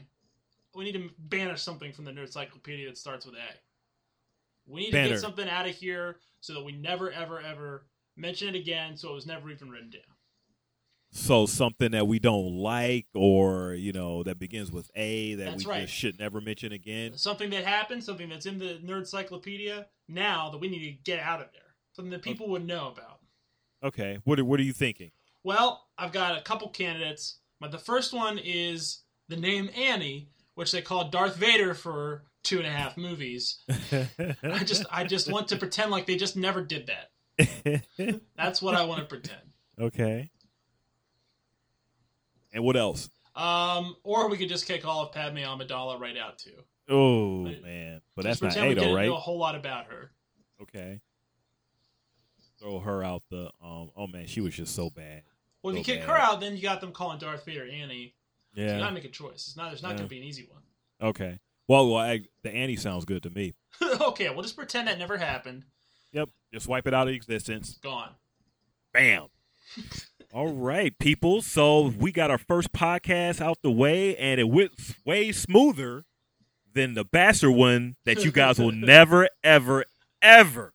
We 0.74 0.86
need 0.86 0.94
to 0.94 1.10
banish 1.20 1.62
something 1.62 1.92
from 1.92 2.06
the 2.06 2.12
Nerd 2.12 2.28
Encyclopedia 2.28 2.88
that 2.88 2.98
starts 2.98 3.26
with 3.26 3.36
A. 3.36 3.40
We 4.66 4.82
need 4.86 4.92
to 4.92 5.10
get 5.10 5.20
something 5.20 5.50
out 5.50 5.68
of 5.68 5.76
here 5.76 6.18
so 6.40 6.54
that 6.54 6.64
we 6.64 6.72
never, 6.72 7.12
ever, 7.12 7.42
ever 7.42 7.86
mention 8.16 8.48
it 8.48 8.56
again. 8.56 8.96
So 8.96 9.10
it 9.10 9.16
was 9.16 9.26
never 9.26 9.50
even 9.52 9.70
written 9.70 9.90
down. 9.90 10.02
So 11.16 11.46
something 11.46 11.92
that 11.92 12.08
we 12.08 12.18
don't 12.18 12.58
like, 12.58 13.06
or 13.14 13.74
you 13.76 13.92
know, 13.92 14.24
that 14.24 14.40
begins 14.40 14.72
with 14.72 14.90
A 14.96 15.36
that 15.36 15.46
That's 15.46 15.66
we 15.66 15.72
right. 15.72 15.82
just 15.82 15.94
should 15.94 16.18
never 16.20 16.42
mention 16.42 16.72
again. 16.72 17.16
something 17.18 17.52
that 17.52 17.64
happened, 17.66 18.04
something 18.04 18.30
that's 18.30 18.48
in 18.48 18.58
the 18.58 18.80
Nerd 18.84 19.00
Encyclopedia 19.00 19.86
now 20.10 20.50
that 20.50 20.58
we 20.58 20.68
need 20.68 20.84
to 20.86 20.92
get 21.04 21.20
out 21.20 21.40
of 21.40 21.48
there, 21.54 21.76
something 21.96 22.12
that 22.12 22.24
people 22.24 22.50
would 22.50 22.66
know 22.66 22.88
about. 22.88 23.20
Okay. 23.84 24.18
What 24.24 24.40
are, 24.40 24.46
What 24.46 24.60
are 24.60 24.64
you 24.64 24.74
thinking? 24.74 25.12
Well, 25.44 25.86
I've 25.98 26.12
got 26.12 26.38
a 26.38 26.42
couple 26.42 26.70
candidates, 26.70 27.38
but 27.60 27.72
the 27.72 27.78
first 27.78 28.12
one 28.14 28.40
is 28.40 29.04
the 29.30 29.36
name 29.38 29.70
Annie, 29.78 30.30
which 30.56 30.72
they 30.72 30.82
called 30.82 31.12
Darth 31.12 31.36
Vader 31.36 31.74
for 31.76 32.24
two 32.44 32.58
and 32.58 32.66
a 32.68 32.72
half 32.72 32.98
movies. 32.98 33.60
I 33.70 34.64
just, 34.64 34.86
I 34.92 35.04
just 35.04 35.32
want 35.32 35.50
to 35.50 35.58
pretend 35.58 35.92
like 35.92 36.08
they 36.08 36.16
just 36.16 36.36
never 36.36 36.64
did 36.64 36.88
that. 36.88 37.84
That's 38.36 38.62
what 38.64 38.74
I 38.74 38.84
want 38.86 39.02
to 39.02 39.06
pretend. 39.06 39.42
okay. 39.80 40.32
And 42.54 42.64
what 42.64 42.78
else? 42.78 43.10
Um, 43.36 43.96
or 44.04 44.30
we 44.30 44.38
could 44.38 44.50
just 44.50 44.68
kick 44.68 44.86
all 44.86 45.02
of 45.04 45.12
Padme 45.12 45.38
Amidala 45.40 46.00
right 46.00 46.16
out 46.18 46.38
too. 46.38 46.52
Oh 46.88 47.46
Right. 47.46 47.62
man, 47.64 48.02
but 48.16 48.24
that's 48.26 48.42
not 48.42 48.50
pretend 48.52 48.66
A 48.66 48.70
we 48.70 48.76
didn't 48.76 49.06
know 49.08 49.16
a 49.16 49.20
whole 49.20 49.40
lot 49.40 49.56
about 49.56 49.88
her. 49.88 50.12
Okay. 50.62 51.02
Throw 52.60 52.80
her 52.80 53.04
out 53.04 53.24
the. 53.30 53.46
Um. 53.62 53.90
Oh 53.98 54.08
man, 54.08 54.28
she 54.28 54.40
was 54.42 54.54
just 54.54 54.76
so 54.76 54.90
bad. 54.90 55.24
Well, 55.64 55.74
if 55.74 55.80
you 55.80 55.84
kick 55.84 56.02
bad. 56.02 56.10
her 56.10 56.16
out, 56.18 56.40
then 56.42 56.56
you 56.56 56.62
got 56.62 56.82
them 56.82 56.92
calling 56.92 57.18
Darth 57.20 57.46
Vader 57.46 57.68
Annie. 57.68 58.14
So 58.56 58.62
you 58.62 58.68
Yeah. 58.68 58.78
gotta 58.80 58.94
make 58.94 59.06
a 59.06 59.10
choice. 59.10 59.48
It's 59.48 59.58
not. 59.58 59.70
There's 59.70 59.82
not 59.82 59.92
Yeah. 59.92 59.98
gonna 59.98 60.08
be 60.10 60.18
an 60.20 60.24
easy 60.26 60.46
one. 60.52 60.62
Okay. 61.02 61.40
Well, 61.68 61.88
well 61.90 61.98
I, 62.02 62.22
the 62.44 62.52
Annie 62.52 62.76
sounds 62.76 63.06
good 63.06 63.24
to 63.24 63.30
me. 63.30 63.54
okay, 64.02 64.30
we'll 64.30 64.44
just 64.44 64.56
pretend 64.56 64.88
that 64.88 65.00
never 65.00 65.18
happened. 65.18 65.66
Yep. 66.12 66.30
Just 66.54 66.68
wipe 66.68 66.86
it 66.86 66.94
out 66.94 67.08
of 67.08 67.14
existence. 67.14 67.80
Gone. 67.82 68.12
Bam. 68.94 69.28
All 70.34 70.52
right, 70.52 70.98
people. 70.98 71.44
So 71.44 71.94
we 71.96 72.12
got 72.12 72.32
our 72.32 72.40
first 72.40 72.72
podcast 72.74 73.40
out 73.40 73.60
the 73.62 73.70
way, 73.70 74.18
and 74.18 74.40
it 74.40 74.50
went 74.50 74.72
way 75.06 75.32
smoother 75.32 76.06
than 76.74 76.96
the 76.96 77.06
bastard 77.06 77.52
one 77.52 77.98
that 78.06 78.26
you 78.26 78.32
guys 78.32 78.58
will 78.58 78.72
never, 78.72 79.30
ever, 79.44 79.86
ever 80.24 80.74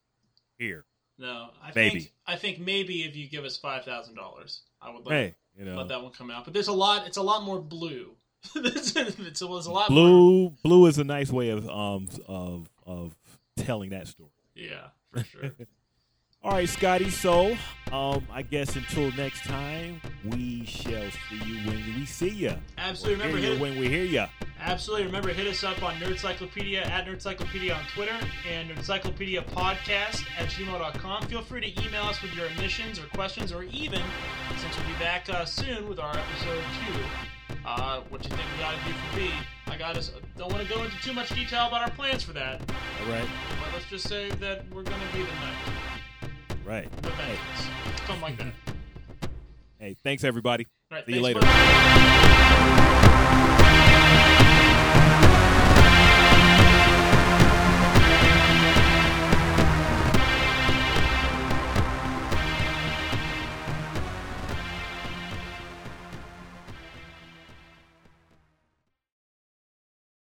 hear. 0.61 0.85
No, 1.19 1.49
I 1.61 1.73
Maybe. 1.75 1.99
think 1.99 2.13
I 2.25 2.37
think 2.37 2.61
maybe 2.61 3.03
if 3.03 3.17
you 3.17 3.29
give 3.29 3.45
us 3.45 3.57
five 3.57 3.85
thousand 3.85 4.15
dollars, 4.15 4.63
I 4.81 4.91
would 4.93 5.05
let, 5.05 5.13
Hey, 5.13 5.35
you 5.59 5.65
know, 5.65 5.77
let 5.77 5.89
that 5.89 6.05
one 6.05 6.13
come 6.13 6.31
out. 6.31 6.45
But 6.45 6.55
there's 6.55 6.69
a 6.69 6.73
lot. 6.73 7.09
It's 7.09 7.17
a 7.17 7.23
lot 7.23 7.43
more 7.43 7.61
blue. 7.61 8.13
it's, 8.55 8.95
it's, 8.95 9.41
a 9.41 9.47
lot 9.47 9.67
more. 9.67 9.87
blue. 9.89 10.51
Blue 10.63 10.87
is 10.87 10.99
a 10.99 11.05
nice 11.05 11.33
way 11.33 11.49
of 11.49 11.69
um 11.69 12.07
of 12.29 12.71
of 12.87 13.17
telling 13.57 13.91
that 13.91 14.07
story. 14.07 14.31
Yeah, 14.55 14.91
for 15.13 15.25
sure. 15.25 15.51
All 16.45 16.53
right, 16.53 16.69
Scotty. 16.69 17.11
So, 17.11 17.57
um, 17.91 18.25
I 18.31 18.43
guess 18.43 18.77
until 18.77 19.11
next 19.13 19.43
time, 19.45 20.01
we 20.25 20.65
shall 20.65 21.11
see 21.11 21.45
you 21.45 21.57
when 21.67 21.83
we 21.97 22.07
see 22.07 22.29
you. 22.29 22.55
Absolutely. 22.79 23.27
Remember, 23.27 23.39
hit 23.39 23.61
when 23.61 23.77
we 23.77 23.89
hear 23.89 24.05
you. 24.05 24.25
absolutely 24.61 25.07
remember 25.07 25.33
hit 25.33 25.49
us 25.49 25.65
up 25.65 25.83
on 25.83 25.97
Nerdcyclopedia 25.97 26.87
at 26.87 27.07
Nerdcyclopedia 27.07 27.77
on 27.77 27.83
Twitter 27.93 28.17
and 28.49 28.71
Nerdcyclopedia 28.71 29.45
Podcast 29.47 30.25
at 30.39 30.47
gmail.com. 30.49 31.23
Feel 31.27 31.43
free 31.43 31.61
to 31.73 31.85
email 31.85 32.05
us 32.05 32.23
with 32.23 32.33
your 32.35 32.47
admissions 32.47 33.01
or 33.01 33.07
questions, 33.09 33.53
or 33.53 33.65
even 33.65 34.01
since 34.59 34.77
we'll 34.79 34.87
be 34.87 34.99
back 35.01 35.29
uh, 35.29 35.45
soon 35.45 35.89
with 35.89 35.99
our 35.99 36.17
episode 36.17 36.63
two. 36.87 37.55
Uh, 37.67 38.01
what 38.11 38.23
you 38.23 38.31
think 38.31 38.43
we 38.57 38.63
got 38.63 38.79
to 38.79 38.85
do 38.87 38.93
for 38.93 39.17
B? 39.17 39.31
I 39.67 39.77
got 39.77 39.97
us. 39.97 40.13
Don't 40.37 40.53
want 40.53 40.67
to 40.67 40.73
go 40.73 40.85
into 40.85 40.97
too 41.03 41.13
much 41.13 41.31
detail 41.31 41.67
about 41.67 41.83
our 41.83 41.91
plans 41.91 42.23
for 42.23 42.33
that, 42.33 42.61
All 42.61 43.13
right, 43.13 43.29
but 43.61 43.73
let's 43.73 43.87
just 43.91 44.09
say 44.09 44.31
that 44.31 44.65
we're 44.73 44.85
going 44.85 45.01
to 45.01 45.17
be 45.17 45.23
the 45.23 45.33
knight. 45.33 45.78
Right. 46.69 47.03
The. 47.03 47.11
Something 48.07 48.21
like 48.21 48.39
that. 48.39 48.53
Hey, 49.79 49.97
thanks 50.03 50.23
everybody. 50.25 50.67
Right, 50.91 51.07
See 51.07 51.15
you 51.15 51.23
later. 51.23 51.41